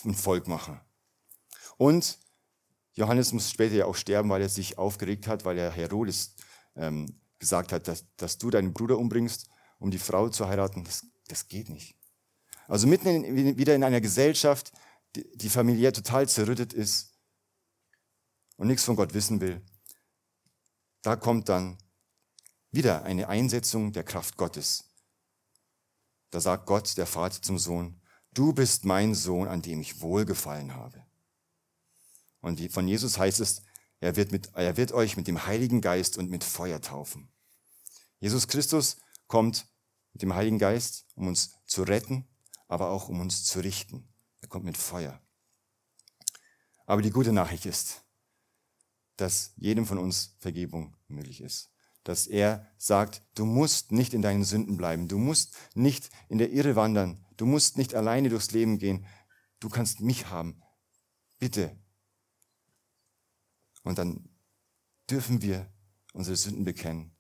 ein 0.06 0.14
Volk 0.14 0.48
machen. 0.48 0.80
Und 1.78 2.20
Johannes 2.94 3.32
muss 3.32 3.50
später 3.50 3.76
ja 3.76 3.86
auch 3.86 3.96
sterben, 3.96 4.30
weil 4.30 4.42
er 4.42 4.50
sich 4.50 4.78
aufgeregt 4.78 5.28
hat, 5.28 5.46
weil 5.46 5.58
er 5.58 5.72
Herodes 5.72 6.36
ähm, 6.76 7.20
gesagt 7.40 7.72
hat, 7.72 7.88
dass, 7.88 8.06
dass, 8.18 8.38
du 8.38 8.50
deinen 8.50 8.74
Bruder 8.74 8.98
umbringst, 8.98 9.50
um 9.80 9.92
die 9.92 10.00
Frau 10.00 10.30
zu 10.30 10.48
heiraten. 10.48 10.84
Das, 10.84 11.06
das 11.28 11.48
geht 11.48 11.70
nicht. 11.70 11.96
Also 12.68 12.88
mitten 12.88 13.08
in, 13.08 13.58
wieder 13.58 13.76
in 13.76 13.84
einer 13.84 14.02
Gesellschaft, 14.02 14.72
die, 15.16 15.26
die 15.36 15.50
familiär 15.50 15.94
total 15.94 16.30
zerrüttet 16.30 16.74
ist 16.74 17.18
und 18.58 18.68
nichts 18.68 18.84
von 18.84 18.96
Gott 18.96 19.14
wissen 19.14 19.42
will, 19.42 19.62
da 21.02 21.16
kommt 21.16 21.50
dann 21.50 21.78
wieder 22.74 23.04
eine 23.04 23.30
Einsetzung 23.30 23.94
der 23.94 24.04
Kraft 24.04 24.36
Gottes. 24.36 24.86
Da 26.32 26.42
sagt 26.42 26.66
Gott, 26.66 26.98
der 26.98 27.06
Vater 27.06 27.42
zum 27.42 27.60
Sohn, 27.60 28.02
du 28.34 28.54
bist 28.54 28.84
mein 28.84 29.14
Sohn, 29.14 29.48
an 29.48 29.62
dem 29.62 29.80
ich 29.80 30.02
wohlgefallen 30.02 30.74
habe. 30.74 31.06
Und 32.42 32.60
von 32.72 32.88
Jesus 32.88 33.18
heißt 33.18 33.40
es, 33.40 33.62
Er 34.00 34.16
wird, 34.16 34.32
mit, 34.32 34.50
er 34.56 34.76
wird 34.76 34.92
euch 34.92 35.16
mit 35.16 35.28
dem 35.28 35.46
Heiligen 35.46 35.80
Geist 35.80 36.18
und 36.18 36.30
mit 36.30 36.44
Feuer 36.44 36.82
taufen. 36.82 37.32
Jesus 38.20 38.48
Christus 38.48 38.98
kommt 39.28 39.68
mit 40.12 40.24
dem 40.24 40.34
Heiligen 40.34 40.60
Geist, 40.60 41.06
um 41.16 41.28
uns 41.28 41.54
zu 41.66 41.84
retten, 41.84 42.28
aber 42.68 42.90
auch 42.90 43.08
um 43.08 43.22
uns 43.22 43.46
zu 43.46 43.60
richten. 43.60 44.08
Er 44.42 44.50
kommt 44.50 44.66
mit 44.66 44.78
Feuer. 44.78 45.22
Aber 46.86 47.02
die 47.02 47.12
gute 47.12 47.32
Nachricht 47.32 47.66
ist, 47.66 48.04
dass 49.16 49.54
jedem 49.56 49.86
von 49.86 50.00
uns 50.00 50.36
Vergebung 50.40 50.98
möglich 51.08 51.40
ist. 51.40 51.73
Dass 52.04 52.28
er 52.28 52.68
sagt, 52.78 53.22
du 53.36 53.46
musst 53.46 53.92
nicht 53.92 54.14
in 54.14 54.22
deinen 54.22 54.44
Sünden 54.44 54.78
bleiben, 54.78 55.08
du 55.08 55.18
musst 55.18 55.56
nicht 55.74 56.10
in 56.28 56.38
der 56.38 56.52
Irre 56.52 56.76
wandern, 56.76 57.24
du 57.38 57.46
musst 57.46 57.78
nicht 57.78 57.96
alleine 57.96 58.30
durchs 58.30 58.52
Leben 58.52 58.78
gehen, 58.78 59.06
du 59.60 59.70
kannst 59.70 60.02
mich 60.02 60.28
haben. 60.28 60.62
Bitte. 61.40 61.78
Und 63.84 63.98
dann 63.98 64.30
dürfen 65.10 65.42
wir 65.42 65.72
unsere 66.14 66.36
Sünden 66.36 66.64
bekennen 66.64 67.16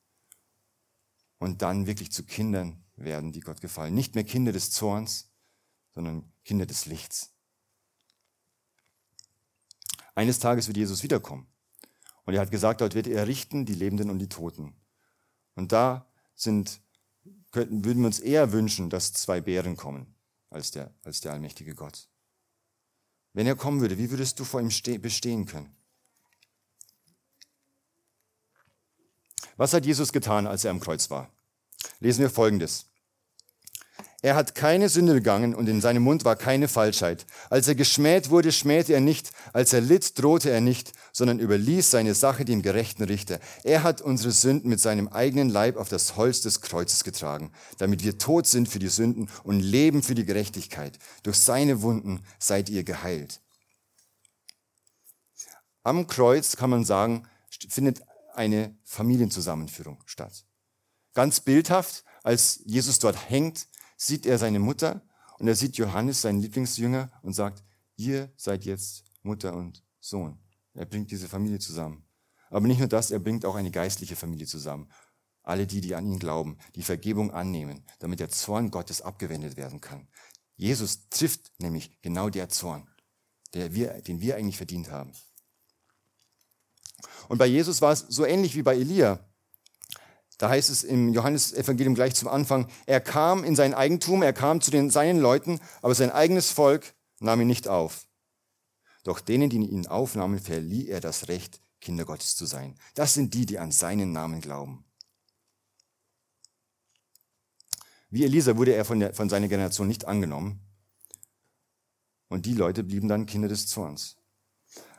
und 1.39 1.61
dann 1.61 1.87
wirklich 1.87 2.11
zu 2.11 2.23
Kindern 2.23 2.83
werden, 2.95 3.31
die 3.31 3.41
Gott 3.41 3.61
gefallen. 3.61 3.93
Nicht 3.93 4.15
mehr 4.15 4.23
Kinder 4.23 4.51
des 4.51 4.71
Zorns, 4.71 5.31
sondern 5.91 6.31
Kinder 6.43 6.65
des 6.65 6.85
Lichts. 6.85 7.33
Eines 10.15 10.39
Tages 10.39 10.67
wird 10.67 10.77
Jesus 10.77 11.03
wiederkommen. 11.03 11.52
Und 12.25 12.33
er 12.33 12.41
hat 12.41 12.51
gesagt, 12.51 12.81
dort 12.81 12.95
wird 12.95 13.07
er 13.07 13.27
richten 13.27 13.65
die 13.65 13.75
Lebenden 13.75 14.09
und 14.09 14.19
die 14.19 14.29
Toten. 14.29 14.73
Und 15.55 15.71
da 15.71 16.07
sind, 16.35 16.81
könnten, 17.51 17.85
würden 17.85 18.01
wir 18.01 18.07
uns 18.07 18.19
eher 18.19 18.51
wünschen, 18.51 18.89
dass 18.89 19.13
zwei 19.13 19.41
Bären 19.41 19.75
kommen, 19.75 20.15
als 20.49 20.71
der, 20.71 20.93
als 21.03 21.21
der 21.21 21.33
allmächtige 21.33 21.75
Gott. 21.75 22.07
Wenn 23.33 23.47
er 23.47 23.55
kommen 23.55 23.81
würde, 23.81 23.97
wie 23.97 24.11
würdest 24.11 24.39
du 24.39 24.45
vor 24.45 24.61
ihm 24.61 24.69
bestehen 25.01 25.45
können? 25.45 25.75
Was 29.57 29.73
hat 29.73 29.85
Jesus 29.85 30.11
getan, 30.11 30.47
als 30.47 30.65
er 30.65 30.71
am 30.71 30.79
Kreuz 30.79 31.09
war? 31.09 31.31
Lesen 31.99 32.21
wir 32.21 32.29
Folgendes. 32.29 32.87
Er 34.23 34.35
hat 34.35 34.55
keine 34.55 34.87
Sünde 34.87 35.13
begangen 35.15 35.53
und 35.53 35.67
in 35.67 35.81
seinem 35.81 36.03
Mund 36.03 36.23
war 36.23 36.37
keine 36.37 36.69
Falschheit. 36.69 37.25
Als 37.49 37.67
er 37.67 37.75
geschmäht 37.75 38.29
wurde, 38.29 38.53
schmähte 38.53 38.93
er 38.93 39.01
nicht. 39.01 39.33
Als 39.51 39.73
er 39.73 39.81
litt, 39.81 40.17
drohte 40.17 40.49
er 40.49 40.61
nicht, 40.61 40.93
sondern 41.11 41.39
überließ 41.39 41.91
seine 41.91 42.15
Sache 42.15 42.45
dem 42.45 42.61
gerechten 42.61 43.03
Richter. 43.03 43.41
Er 43.65 43.83
hat 43.83 43.99
unsere 43.99 44.31
Sünden 44.31 44.69
mit 44.69 44.79
seinem 44.79 45.09
eigenen 45.09 45.49
Leib 45.49 45.75
auf 45.75 45.89
das 45.89 46.15
Holz 46.15 46.39
des 46.39 46.61
Kreuzes 46.61 47.03
getragen, 47.03 47.51
damit 47.79 48.05
wir 48.05 48.17
tot 48.17 48.47
sind 48.47 48.69
für 48.69 48.79
die 48.79 48.87
Sünden 48.87 49.27
und 49.43 49.59
leben 49.59 50.01
für 50.01 50.15
die 50.15 50.25
Gerechtigkeit. 50.25 50.97
Durch 51.23 51.37
seine 51.37 51.81
Wunden 51.81 52.23
seid 52.39 52.69
ihr 52.69 52.85
geheilt. 52.85 53.41
Am 55.83 56.07
Kreuz 56.07 56.55
kann 56.55 56.69
man 56.69 56.85
sagen, 56.85 57.27
findet 57.67 58.01
eine 58.35 58.73
Familienzusammenführung 58.85 60.01
statt. 60.05 60.45
Ganz 61.13 61.41
bildhaft, 61.41 62.05
als 62.23 62.61
Jesus 62.63 62.99
dort 62.99 63.29
hängt, 63.29 63.67
sieht 64.05 64.25
er 64.25 64.37
seine 64.37 64.59
Mutter 64.59 65.01
und 65.39 65.47
er 65.47 65.55
sieht 65.55 65.77
Johannes, 65.77 66.21
seinen 66.21 66.41
Lieblingsjünger, 66.41 67.11
und 67.21 67.33
sagt, 67.33 67.63
ihr 67.95 68.31
seid 68.35 68.65
jetzt 68.65 69.05
Mutter 69.21 69.55
und 69.55 69.83
Sohn. 69.99 70.39
Er 70.73 70.85
bringt 70.85 71.11
diese 71.11 71.29
Familie 71.29 71.59
zusammen. 71.59 72.05
Aber 72.49 72.67
nicht 72.67 72.79
nur 72.79 72.87
das, 72.87 73.11
er 73.11 73.19
bringt 73.19 73.45
auch 73.45 73.55
eine 73.55 73.71
geistliche 73.71 74.15
Familie 74.15 74.45
zusammen. 74.45 74.91
Alle 75.41 75.67
die, 75.67 75.81
die 75.81 75.95
an 75.95 76.05
ihn 76.05 76.19
glauben, 76.19 76.57
die 76.75 76.83
Vergebung 76.83 77.31
annehmen, 77.31 77.85
damit 77.99 78.19
der 78.19 78.29
Zorn 78.29 78.71
Gottes 78.71 79.01
abgewendet 79.01 79.57
werden 79.57 79.81
kann. 79.81 80.07
Jesus 80.55 81.09
trifft 81.09 81.51
nämlich 81.59 81.99
genau 82.01 82.29
der 82.29 82.49
Zorn, 82.49 82.87
der 83.53 83.73
wir, 83.73 84.01
den 84.01 84.21
wir 84.21 84.35
eigentlich 84.35 84.57
verdient 84.57 84.91
haben. 84.91 85.11
Und 87.29 87.37
bei 87.37 87.47
Jesus 87.47 87.81
war 87.81 87.91
es 87.91 88.05
so 88.09 88.25
ähnlich 88.25 88.55
wie 88.55 88.63
bei 88.63 88.75
Elia. 88.75 89.19
Da 90.37 90.49
heißt 90.49 90.69
es 90.69 90.83
im 90.83 91.13
Johannesevangelium 91.13 91.95
gleich 91.95 92.15
zum 92.15 92.27
Anfang, 92.27 92.67
er 92.85 93.01
kam 93.01 93.43
in 93.43 93.55
sein 93.55 93.73
Eigentum, 93.73 94.23
er 94.23 94.33
kam 94.33 94.61
zu 94.61 94.71
den, 94.71 94.89
seinen 94.89 95.19
Leuten, 95.19 95.59
aber 95.81 95.95
sein 95.95 96.11
eigenes 96.11 96.51
Volk 96.51 96.93
nahm 97.19 97.41
ihn 97.41 97.47
nicht 97.47 97.67
auf. 97.67 98.07
Doch 99.03 99.19
denen, 99.19 99.49
die 99.49 99.57
ihn 99.57 99.87
aufnahmen, 99.87 100.39
verlieh 100.39 100.87
er 100.87 101.01
das 101.01 101.27
Recht, 101.27 101.61
Kinder 101.81 102.05
Gottes 102.05 102.35
zu 102.35 102.45
sein. 102.45 102.75
Das 102.95 103.13
sind 103.13 103.33
die, 103.33 103.45
die 103.45 103.59
an 103.59 103.71
seinen 103.71 104.11
Namen 104.13 104.41
glauben. 104.41 104.85
Wie 108.09 108.23
Elisa 108.23 108.55
wurde 108.55 108.73
er 108.73 108.85
von, 108.85 108.99
der, 108.99 109.13
von 109.13 109.27
seiner 109.27 109.47
Generation 109.47 109.87
nicht 109.87 110.05
angenommen. 110.05 110.59
Und 112.29 112.45
die 112.45 112.53
Leute 112.53 112.83
blieben 112.83 113.07
dann 113.07 113.25
Kinder 113.25 113.47
des 113.47 113.67
Zorns. 113.67 114.17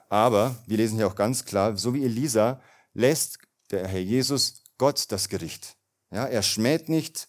Aber 0.08 0.62
wir 0.66 0.76
lesen 0.76 0.96
hier 0.96 1.06
auch 1.06 1.14
ganz 1.14 1.44
klar, 1.44 1.76
so 1.76 1.94
wie 1.94 2.04
Elisa 2.04 2.60
lässt 2.92 3.38
der 3.70 3.88
Herr 3.88 4.00
Jesus 4.00 4.63
Gott 4.78 5.10
das 5.10 5.28
Gericht. 5.28 5.76
Ja, 6.10 6.26
er 6.26 6.42
schmäht 6.42 6.88
nicht, 6.88 7.28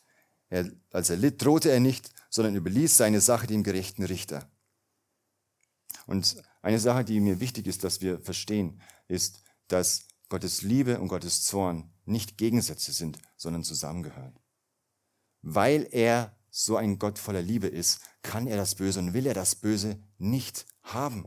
er, 0.49 0.71
als 0.91 1.09
er 1.09 1.17
litt, 1.17 1.43
drohte 1.43 1.71
er 1.71 1.79
nicht, 1.79 2.11
sondern 2.29 2.55
überließ 2.55 2.97
seine 2.97 3.21
Sache 3.21 3.47
dem 3.47 3.63
gerechten 3.63 4.03
Richter. 4.03 4.49
Und 6.05 6.41
eine 6.61 6.79
Sache, 6.79 7.03
die 7.03 7.19
mir 7.19 7.39
wichtig 7.39 7.67
ist, 7.67 7.83
dass 7.83 8.01
wir 8.01 8.19
verstehen, 8.19 8.81
ist, 9.07 9.41
dass 9.67 10.07
Gottes 10.29 10.61
Liebe 10.61 10.99
und 10.99 11.07
Gottes 11.07 11.43
Zorn 11.43 11.91
nicht 12.05 12.37
Gegensätze 12.37 12.91
sind, 12.91 13.19
sondern 13.37 13.63
zusammengehören. 13.63 14.37
Weil 15.41 15.87
er 15.91 16.35
so 16.49 16.77
ein 16.77 16.99
Gott 16.99 17.19
voller 17.19 17.41
Liebe 17.41 17.67
ist, 17.67 17.99
kann 18.21 18.47
er 18.47 18.57
das 18.57 18.75
Böse 18.75 18.99
und 18.99 19.13
will 19.13 19.25
er 19.25 19.33
das 19.33 19.55
Böse 19.55 20.01
nicht 20.17 20.65
haben. 20.83 21.25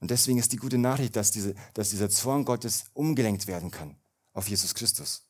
Und 0.00 0.10
deswegen 0.10 0.38
ist 0.38 0.52
die 0.52 0.56
gute 0.56 0.78
Nachricht, 0.78 1.14
dass, 1.14 1.30
diese, 1.30 1.54
dass 1.74 1.90
dieser 1.90 2.08
Zorn 2.08 2.44
Gottes 2.44 2.84
umgelenkt 2.94 3.46
werden 3.46 3.70
kann 3.70 3.96
auf 4.32 4.48
Jesus 4.48 4.74
Christus. 4.74 5.26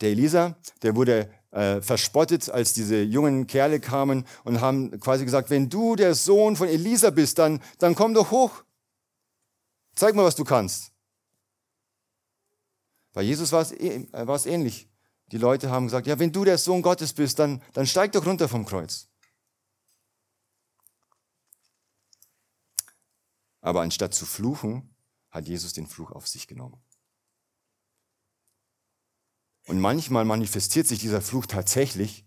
Der 0.00 0.10
Elisa, 0.10 0.56
der 0.82 0.96
wurde 0.96 1.30
äh, 1.50 1.82
verspottet, 1.82 2.48
als 2.48 2.72
diese 2.72 3.02
jungen 3.02 3.46
Kerle 3.46 3.80
kamen 3.80 4.24
und 4.44 4.60
haben 4.60 4.98
quasi 5.00 5.24
gesagt, 5.24 5.50
wenn 5.50 5.68
du 5.68 5.96
der 5.96 6.14
Sohn 6.14 6.56
von 6.56 6.68
Elisa 6.68 7.10
bist, 7.10 7.38
dann, 7.38 7.60
dann 7.78 7.94
komm 7.94 8.14
doch 8.14 8.30
hoch. 8.30 8.64
Zeig 9.96 10.14
mal, 10.14 10.24
was 10.24 10.36
du 10.36 10.44
kannst. 10.44 10.92
Bei 13.12 13.22
Jesus 13.22 13.50
war 13.52 13.62
es, 13.62 13.72
äh, 13.72 14.06
war 14.12 14.36
es 14.36 14.46
ähnlich. 14.46 14.88
Die 15.32 15.38
Leute 15.38 15.70
haben 15.70 15.86
gesagt, 15.86 16.06
ja, 16.06 16.18
wenn 16.18 16.32
du 16.32 16.44
der 16.44 16.58
Sohn 16.58 16.82
Gottes 16.82 17.12
bist, 17.12 17.38
dann, 17.38 17.62
dann 17.72 17.86
steig 17.86 18.12
doch 18.12 18.24
runter 18.24 18.48
vom 18.48 18.64
Kreuz. 18.64 19.09
Aber 23.60 23.82
anstatt 23.82 24.14
zu 24.14 24.26
fluchen, 24.26 24.94
hat 25.30 25.46
Jesus 25.46 25.72
den 25.72 25.86
Fluch 25.86 26.10
auf 26.12 26.26
sich 26.26 26.46
genommen. 26.46 26.82
Und 29.66 29.78
manchmal 29.78 30.24
manifestiert 30.24 30.86
sich 30.86 30.98
dieser 30.98 31.22
Fluch 31.22 31.46
tatsächlich 31.46 32.26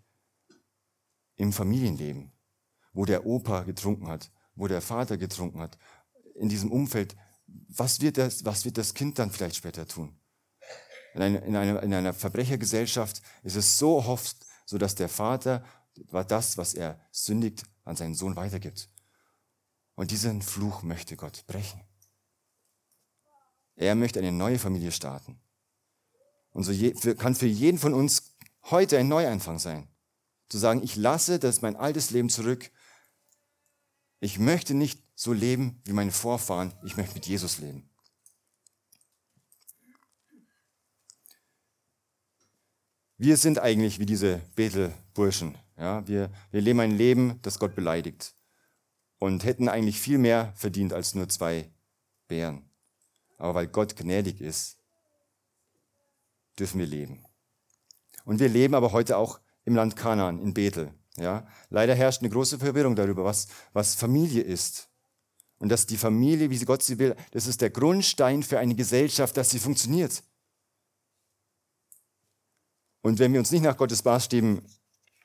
im 1.35 1.51
Familienleben, 1.51 2.31
wo 2.93 3.05
der 3.05 3.25
Opa 3.25 3.63
getrunken 3.63 4.07
hat, 4.07 4.31
wo 4.55 4.67
der 4.67 4.81
Vater 4.81 5.17
getrunken 5.17 5.59
hat, 5.59 5.77
in 6.35 6.47
diesem 6.49 6.71
Umfeld. 6.71 7.15
Was 7.47 7.99
wird 8.01 8.17
das, 8.17 8.45
was 8.45 8.65
wird 8.65 8.77
das 8.77 8.93
Kind 8.93 9.19
dann 9.19 9.31
vielleicht 9.31 9.57
später 9.57 9.87
tun? 9.87 10.17
In 11.13 11.21
einer, 11.21 11.43
in 11.43 11.55
einer, 11.55 11.83
in 11.83 11.93
einer 11.93 12.13
Verbrechergesellschaft 12.13 13.21
ist 13.43 13.55
es 13.55 13.77
so 13.77 13.97
oft 13.97 14.37
so, 14.65 14.77
dass 14.77 14.95
der 14.95 15.09
Vater 15.09 15.65
das, 16.11 16.57
was 16.57 16.73
er 16.73 16.99
sündigt, 17.11 17.63
an 17.83 17.95
seinen 17.95 18.15
Sohn 18.15 18.35
weitergibt. 18.35 18.89
Und 19.95 20.11
diesen 20.11 20.41
Fluch 20.41 20.83
möchte 20.83 21.15
Gott 21.15 21.45
brechen. 21.45 21.81
Er 23.75 23.95
möchte 23.95 24.19
eine 24.19 24.31
neue 24.31 24.59
Familie 24.59 24.91
starten. 24.91 25.39
Und 26.51 26.63
so 26.63 27.15
kann 27.15 27.35
für 27.35 27.47
jeden 27.47 27.79
von 27.79 27.93
uns 27.93 28.35
heute 28.63 28.97
ein 28.97 29.07
Neuanfang 29.07 29.59
sein. 29.59 29.87
Zu 30.49 30.57
sagen, 30.57 30.83
ich 30.83 30.95
lasse 30.95 31.39
das 31.39 31.61
mein 31.61 31.75
altes 31.75 32.11
Leben 32.11 32.29
zurück. 32.29 32.71
Ich 34.19 34.37
möchte 34.39 34.73
nicht 34.73 35.01
so 35.15 35.33
leben 35.33 35.81
wie 35.85 35.93
meine 35.93 36.11
Vorfahren. 36.11 36.73
Ich 36.83 36.95
möchte 36.95 37.15
mit 37.15 37.25
Jesus 37.25 37.57
leben. 37.59 37.89
Wir 43.17 43.37
sind 43.37 43.59
eigentlich 43.59 43.99
wie 43.99 44.05
diese 44.05 44.41
Bethelburschen. 44.55 45.57
Ja, 45.77 46.05
wir, 46.07 46.31
wir 46.51 46.61
leben 46.61 46.79
ein 46.81 46.97
Leben, 46.97 47.39
das 47.41 47.57
Gott 47.57 47.75
beleidigt 47.75 48.35
und 49.23 49.45
hätten 49.45 49.69
eigentlich 49.69 50.01
viel 50.01 50.17
mehr 50.17 50.51
verdient 50.53 50.91
als 50.91 51.15
nur 51.15 51.29
zwei 51.29 51.71
Bären. 52.27 52.69
Aber 53.37 53.55
weil 53.55 53.67
Gott 53.67 53.95
gnädig 53.95 54.41
ist, 54.41 54.77
dürfen 56.59 56.81
wir 56.81 56.87
leben. 56.87 57.23
Und 58.25 58.41
wir 58.41 58.49
leben 58.49 58.75
aber 58.75 58.91
heute 58.91 59.15
auch 59.15 59.39
im 59.63 59.75
Land 59.75 59.95
Kanaan, 59.95 60.41
in 60.41 60.53
Bethel. 60.53 60.93
Ja? 61.15 61.47
Leider 61.69 61.95
herrscht 61.95 62.19
eine 62.19 62.31
große 62.31 62.59
Verwirrung 62.59 62.97
darüber, 62.97 63.23
was, 63.23 63.47
was 63.71 63.95
Familie 63.95 64.41
ist. 64.41 64.89
Und 65.57 65.69
dass 65.69 65.85
die 65.85 65.95
Familie, 65.95 66.49
wie 66.49 66.59
Gott 66.65 66.83
sie 66.83 66.99
will, 66.99 67.15
das 67.31 67.47
ist 67.47 67.61
der 67.61 67.69
Grundstein 67.69 68.43
für 68.43 68.59
eine 68.59 68.75
Gesellschaft, 68.75 69.37
dass 69.37 69.51
sie 69.51 69.59
funktioniert. 69.59 70.21
Und 73.01 73.19
wenn 73.19 73.31
wir 73.31 73.39
uns 73.39 73.51
nicht 73.51 73.63
nach 73.63 73.77
Gottes 73.77 74.03
Maßstäben 74.03 74.61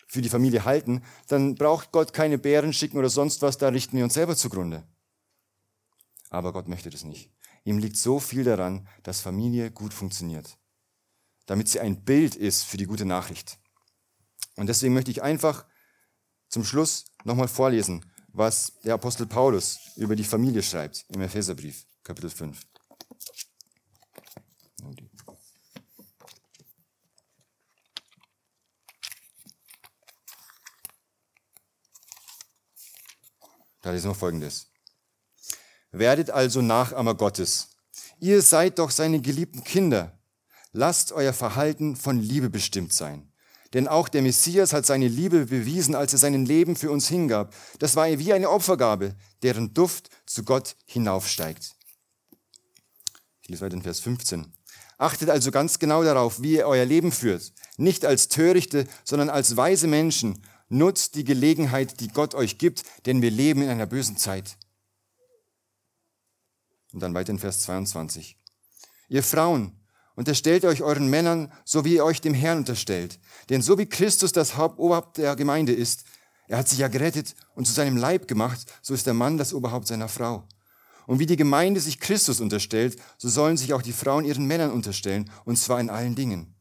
für 0.08 0.22
die 0.22 0.28
Familie 0.28 0.64
halten, 0.64 1.02
dann 1.28 1.54
braucht 1.54 1.92
Gott 1.92 2.12
keine 2.12 2.38
Bären 2.38 2.72
schicken 2.72 2.98
oder 2.98 3.10
sonst 3.10 3.42
was, 3.42 3.58
da 3.58 3.68
richten 3.68 3.96
wir 3.96 4.04
uns 4.04 4.14
selber 4.14 4.34
zugrunde. 4.34 4.82
Aber 6.30 6.52
Gott 6.52 6.68
möchte 6.68 6.90
das 6.90 7.04
nicht. 7.04 7.30
Ihm 7.64 7.78
liegt 7.78 7.96
so 7.96 8.18
viel 8.18 8.44
daran, 8.44 8.88
dass 9.02 9.20
Familie 9.20 9.70
gut 9.70 9.92
funktioniert, 9.92 10.58
damit 11.46 11.68
sie 11.68 11.80
ein 11.80 12.04
Bild 12.04 12.34
ist 12.34 12.64
für 12.64 12.78
die 12.78 12.86
gute 12.86 13.04
Nachricht. 13.04 13.58
Und 14.56 14.68
deswegen 14.68 14.94
möchte 14.94 15.10
ich 15.10 15.22
einfach 15.22 15.66
zum 16.48 16.64
Schluss 16.64 17.04
nochmal 17.24 17.48
vorlesen, 17.48 18.04
was 18.28 18.78
der 18.84 18.94
Apostel 18.94 19.26
Paulus 19.26 19.78
über 19.96 20.16
die 20.16 20.24
Familie 20.24 20.62
schreibt 20.62 21.04
im 21.08 21.20
Epheserbrief, 21.20 21.84
Kapitel 22.02 22.30
5. 22.30 22.66
Da 33.82 33.90
lesen 33.90 34.10
wir 34.10 34.14
folgendes. 34.14 34.68
Werdet 35.90 36.30
also 36.30 36.60
Nachahmer 36.60 37.14
Gottes. 37.14 37.76
Ihr 38.20 38.42
seid 38.42 38.78
doch 38.78 38.90
seine 38.90 39.20
geliebten 39.20 39.64
Kinder. 39.64 40.18
Lasst 40.72 41.12
euer 41.12 41.32
Verhalten 41.32 41.96
von 41.96 42.18
Liebe 42.18 42.50
bestimmt 42.50 42.92
sein. 42.92 43.32
Denn 43.74 43.86
auch 43.86 44.08
der 44.08 44.22
Messias 44.22 44.72
hat 44.72 44.86
seine 44.86 45.08
Liebe 45.08 45.46
bewiesen, 45.46 45.94
als 45.94 46.12
er 46.12 46.18
sein 46.18 46.44
Leben 46.44 46.74
für 46.74 46.90
uns 46.90 47.08
hingab. 47.08 47.54
Das 47.78 47.96
war 47.96 48.06
wie 48.18 48.32
eine 48.32 48.50
Opfergabe, 48.50 49.14
deren 49.42 49.74
Duft 49.74 50.08
zu 50.26 50.42
Gott 50.42 50.76
hinaufsteigt. 50.86 51.74
Ich 53.42 53.48
lese 53.48 53.64
weiter 53.64 53.76
in 53.76 53.82
Vers 53.82 54.00
15. 54.00 54.52
Achtet 54.96 55.30
also 55.30 55.50
ganz 55.50 55.78
genau 55.78 56.02
darauf, 56.02 56.42
wie 56.42 56.56
ihr 56.56 56.66
euer 56.66 56.84
Leben 56.84 57.12
führt. 57.12 57.52
Nicht 57.76 58.04
als 58.04 58.28
Törichte, 58.28 58.86
sondern 59.04 59.30
als 59.30 59.56
weise 59.56 59.86
Menschen 59.86 60.42
Nutzt 60.68 61.14
die 61.14 61.24
Gelegenheit, 61.24 62.00
die 62.00 62.08
Gott 62.08 62.34
euch 62.34 62.58
gibt, 62.58 62.82
denn 63.06 63.22
wir 63.22 63.30
leben 63.30 63.62
in 63.62 63.68
einer 63.68 63.86
bösen 63.86 64.16
Zeit. 64.16 64.56
Und 66.92 67.00
dann 67.00 67.14
weiter 67.14 67.30
in 67.30 67.38
Vers 67.38 67.60
22. 67.62 68.36
Ihr 69.08 69.22
Frauen, 69.22 69.72
unterstellt 70.14 70.64
euch 70.64 70.82
euren 70.82 71.08
Männern, 71.08 71.52
so 71.64 71.84
wie 71.84 71.94
ihr 71.94 72.04
euch 72.04 72.20
dem 72.20 72.34
Herrn 72.34 72.58
unterstellt. 72.58 73.18
Denn 73.48 73.62
so 73.62 73.78
wie 73.78 73.86
Christus 73.86 74.32
das 74.32 74.58
Oberhaupt 74.58 75.18
der 75.18 75.36
Gemeinde 75.36 75.72
ist, 75.72 76.04
er 76.48 76.58
hat 76.58 76.68
sich 76.68 76.78
ja 76.78 76.88
gerettet 76.88 77.34
und 77.54 77.66
zu 77.66 77.72
seinem 77.72 77.96
Leib 77.96 78.26
gemacht, 78.26 78.72
so 78.82 78.94
ist 78.94 79.06
der 79.06 79.14
Mann 79.14 79.36
das 79.36 79.52
Oberhaupt 79.54 79.86
seiner 79.86 80.08
Frau. 80.08 80.44
Und 81.06 81.20
wie 81.20 81.26
die 81.26 81.36
Gemeinde 81.36 81.80
sich 81.80 82.00
Christus 82.00 82.40
unterstellt, 82.40 83.00
so 83.16 83.28
sollen 83.28 83.56
sich 83.56 83.72
auch 83.74 83.82
die 83.82 83.92
Frauen 83.92 84.24
ihren 84.24 84.46
Männern 84.46 84.72
unterstellen, 84.72 85.30
und 85.44 85.56
zwar 85.56 85.80
in 85.80 85.88
allen 85.88 86.14
Dingen. 86.14 86.54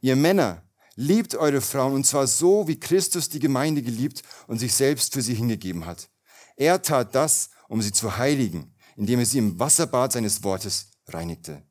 Ihr 0.00 0.16
Männer, 0.16 0.62
Liebt 0.96 1.34
eure 1.34 1.60
Frauen 1.60 1.94
und 1.94 2.06
zwar 2.06 2.26
so, 2.26 2.68
wie 2.68 2.78
Christus 2.78 3.28
die 3.28 3.40
Gemeinde 3.40 3.82
geliebt 3.82 4.22
und 4.46 4.58
sich 4.58 4.74
selbst 4.74 5.12
für 5.12 5.22
sie 5.22 5.34
hingegeben 5.34 5.86
hat. 5.86 6.08
Er 6.56 6.82
tat 6.82 7.14
das, 7.14 7.50
um 7.68 7.82
sie 7.82 7.92
zu 7.92 8.16
heiligen, 8.16 8.74
indem 8.96 9.18
er 9.18 9.26
sie 9.26 9.38
im 9.38 9.58
Wasserbad 9.58 10.12
seines 10.12 10.44
Wortes 10.44 10.90
reinigte. 11.08 11.62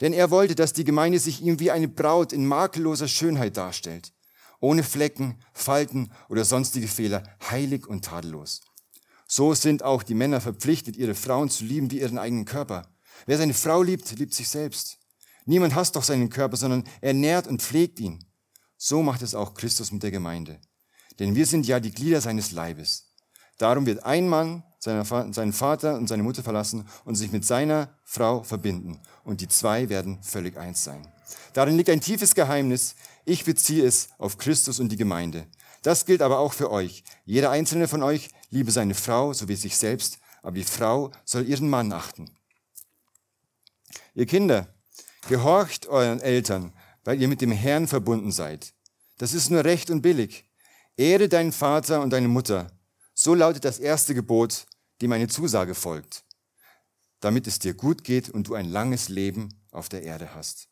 Denn 0.00 0.12
er 0.12 0.30
wollte, 0.30 0.54
dass 0.54 0.74
die 0.74 0.84
Gemeinde 0.84 1.18
sich 1.18 1.40
ihm 1.40 1.58
wie 1.60 1.70
eine 1.70 1.88
Braut 1.88 2.32
in 2.32 2.46
makelloser 2.46 3.08
Schönheit 3.08 3.56
darstellt, 3.56 4.12
ohne 4.60 4.82
Flecken, 4.82 5.40
Falten 5.52 6.12
oder 6.28 6.44
sonstige 6.44 6.88
Fehler, 6.88 7.22
heilig 7.50 7.86
und 7.86 8.04
tadellos. 8.04 8.60
So 9.26 9.54
sind 9.54 9.82
auch 9.82 10.02
die 10.02 10.14
Männer 10.14 10.40
verpflichtet, 10.40 10.96
ihre 10.96 11.14
Frauen 11.14 11.50
zu 11.50 11.64
lieben 11.64 11.90
wie 11.90 12.00
ihren 12.00 12.18
eigenen 12.18 12.44
Körper. 12.44 12.88
Wer 13.26 13.38
seine 13.38 13.54
Frau 13.54 13.82
liebt, 13.82 14.10
liebt 14.18 14.34
sich 14.34 14.48
selbst. 14.48 14.98
Niemand 15.44 15.74
hasst 15.74 15.96
doch 15.96 16.02
seinen 16.02 16.30
Körper, 16.30 16.56
sondern 16.56 16.84
er 17.00 17.14
nährt 17.14 17.46
und 17.46 17.62
pflegt 17.62 18.00
ihn. 18.00 18.24
So 18.78 19.02
macht 19.02 19.22
es 19.22 19.34
auch 19.34 19.54
Christus 19.54 19.92
mit 19.92 20.02
der 20.02 20.12
Gemeinde. 20.12 20.60
Denn 21.18 21.34
wir 21.34 21.46
sind 21.46 21.66
ja 21.66 21.80
die 21.80 21.90
Glieder 21.90 22.20
seines 22.20 22.52
Leibes. 22.52 23.12
Darum 23.58 23.86
wird 23.86 24.04
ein 24.04 24.28
Mann 24.28 24.62
seinen 24.78 25.52
Vater 25.52 25.96
und 25.96 26.06
seine 26.06 26.22
Mutter 26.22 26.44
verlassen 26.44 26.88
und 27.04 27.16
sich 27.16 27.32
mit 27.32 27.44
seiner 27.44 27.92
Frau 28.04 28.44
verbinden. 28.44 29.00
Und 29.24 29.40
die 29.40 29.48
zwei 29.48 29.88
werden 29.88 30.22
völlig 30.22 30.56
eins 30.56 30.84
sein. 30.84 31.12
Darin 31.52 31.76
liegt 31.76 31.90
ein 31.90 32.00
tiefes 32.00 32.36
Geheimnis. 32.36 32.94
Ich 33.24 33.44
beziehe 33.44 33.84
es 33.84 34.10
auf 34.18 34.38
Christus 34.38 34.78
und 34.78 34.90
die 34.90 34.96
Gemeinde. 34.96 35.48
Das 35.82 36.06
gilt 36.06 36.22
aber 36.22 36.38
auch 36.38 36.52
für 36.52 36.70
euch. 36.70 37.02
Jeder 37.24 37.50
einzelne 37.50 37.88
von 37.88 38.04
euch 38.04 38.30
liebe 38.50 38.70
seine 38.70 38.94
Frau 38.94 39.32
so 39.32 39.48
wie 39.48 39.56
sich 39.56 39.76
selbst, 39.76 40.18
aber 40.42 40.56
die 40.56 40.64
Frau 40.64 41.10
soll 41.24 41.48
ihren 41.48 41.68
Mann 41.68 41.92
achten. 41.92 42.30
Ihr 44.14 44.26
Kinder, 44.26 44.68
gehorcht 45.28 45.86
euren 45.88 46.20
Eltern, 46.20 46.72
weil 47.04 47.20
ihr 47.20 47.28
mit 47.28 47.40
dem 47.40 47.52
Herrn 47.52 47.88
verbunden 47.88 48.32
seid. 48.32 48.74
Das 49.18 49.34
ist 49.34 49.50
nur 49.50 49.64
recht 49.64 49.90
und 49.90 50.02
billig. 50.02 50.48
Ehre 50.96 51.28
deinen 51.28 51.52
Vater 51.52 52.02
und 52.02 52.10
deine 52.10 52.28
Mutter. 52.28 52.70
So 53.14 53.34
lautet 53.34 53.64
das 53.64 53.78
erste 53.78 54.14
Gebot, 54.14 54.66
dem 55.00 55.12
eine 55.12 55.28
Zusage 55.28 55.74
folgt, 55.74 56.24
damit 57.20 57.46
es 57.46 57.58
dir 57.58 57.74
gut 57.74 58.04
geht 58.04 58.28
und 58.30 58.48
du 58.48 58.54
ein 58.54 58.68
langes 58.68 59.08
Leben 59.08 59.48
auf 59.70 59.88
der 59.88 60.02
Erde 60.02 60.34
hast. 60.34 60.68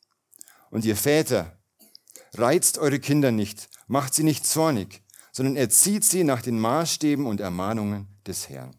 Und 0.70 0.84
ihr 0.84 0.96
Väter, 0.96 1.58
reizt 2.34 2.78
eure 2.78 3.00
Kinder 3.00 3.32
nicht, 3.32 3.68
macht 3.86 4.14
sie 4.14 4.24
nicht 4.24 4.46
zornig, 4.46 5.02
sondern 5.32 5.56
erzieht 5.56 6.04
sie 6.04 6.24
nach 6.24 6.42
den 6.42 6.58
Maßstäben 6.58 7.26
und 7.26 7.40
Ermahnungen 7.40 8.08
des 8.26 8.48
Herrn. 8.48 8.74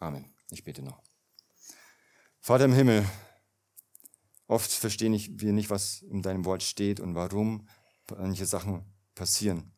Amen. 0.00 0.24
Ich 0.50 0.64
bete 0.64 0.82
noch. 0.82 1.00
Vater 2.40 2.64
im 2.64 2.72
Himmel, 2.72 3.06
Oft 4.52 4.70
verstehen 4.70 5.14
wir 5.40 5.54
nicht, 5.54 5.70
was 5.70 6.02
in 6.02 6.20
deinem 6.20 6.44
Wort 6.44 6.62
steht 6.62 7.00
und 7.00 7.14
warum 7.14 7.66
manche 8.14 8.44
Sachen 8.44 8.84
passieren. 9.14 9.72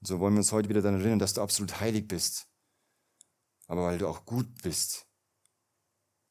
Und 0.00 0.08
so 0.08 0.18
wollen 0.18 0.34
wir 0.34 0.38
uns 0.38 0.50
heute 0.50 0.68
wieder 0.68 0.82
daran 0.82 0.98
erinnern, 0.98 1.20
dass 1.20 1.34
du 1.34 1.42
absolut 1.42 1.80
heilig 1.80 2.08
bist. 2.08 2.48
Aber 3.68 3.84
weil 3.84 3.98
du 3.98 4.08
auch 4.08 4.26
gut 4.26 4.62
bist, 4.64 5.06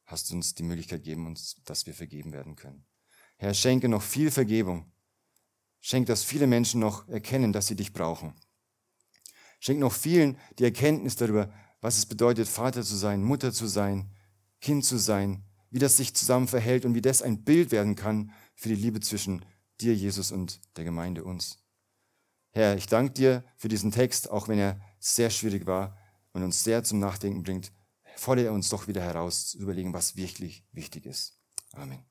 hast 0.04 0.28
du 0.28 0.34
uns 0.34 0.54
die 0.54 0.62
Möglichkeit 0.62 1.04
gegeben, 1.04 1.34
dass 1.64 1.86
wir 1.86 1.94
vergeben 1.94 2.34
werden 2.34 2.54
können. 2.54 2.84
Herr, 3.38 3.54
schenke 3.54 3.88
noch 3.88 4.02
viel 4.02 4.30
Vergebung. 4.30 4.92
Schenk, 5.80 6.04
dass 6.04 6.22
viele 6.22 6.46
Menschen 6.46 6.80
noch 6.80 7.08
erkennen, 7.08 7.54
dass 7.54 7.68
sie 7.68 7.76
dich 7.76 7.94
brauchen. 7.94 8.38
Schenk 9.58 9.80
noch 9.80 9.94
vielen 9.94 10.36
die 10.58 10.64
Erkenntnis 10.64 11.16
darüber, 11.16 11.50
was 11.80 11.96
es 11.96 12.04
bedeutet, 12.04 12.46
Vater 12.46 12.82
zu 12.82 12.96
sein, 12.96 13.22
Mutter 13.22 13.54
zu 13.54 13.66
sein, 13.66 14.14
Kind 14.60 14.84
zu 14.84 14.98
sein, 14.98 15.46
wie 15.70 15.78
das 15.78 15.96
sich 15.96 16.14
zusammen 16.14 16.48
verhält 16.48 16.84
und 16.84 16.94
wie 16.94 17.02
das 17.02 17.22
ein 17.22 17.44
Bild 17.44 17.72
werden 17.72 17.94
kann 17.96 18.32
für 18.54 18.68
die 18.68 18.74
Liebe 18.74 19.00
zwischen 19.00 19.44
dir, 19.80 19.94
Jesus, 19.94 20.32
und 20.32 20.60
der 20.76 20.84
Gemeinde 20.84 21.24
uns. 21.24 21.58
Herr, 22.52 22.76
ich 22.76 22.86
danke 22.86 23.12
dir 23.12 23.44
für 23.56 23.68
diesen 23.68 23.92
Text, 23.92 24.30
auch 24.30 24.48
wenn 24.48 24.58
er 24.58 24.80
sehr 24.98 25.30
schwierig 25.30 25.66
war 25.66 25.96
und 26.32 26.42
uns 26.42 26.64
sehr 26.64 26.82
zum 26.82 26.98
Nachdenken 26.98 27.42
bringt. 27.42 27.72
Fordere 28.16 28.52
uns 28.52 28.68
doch 28.68 28.88
wieder 28.88 29.02
heraus, 29.02 29.48
zu 29.48 29.58
überlegen, 29.58 29.94
was 29.94 30.16
wirklich 30.16 30.64
wichtig 30.72 31.06
ist. 31.06 31.40
Amen. 31.72 32.09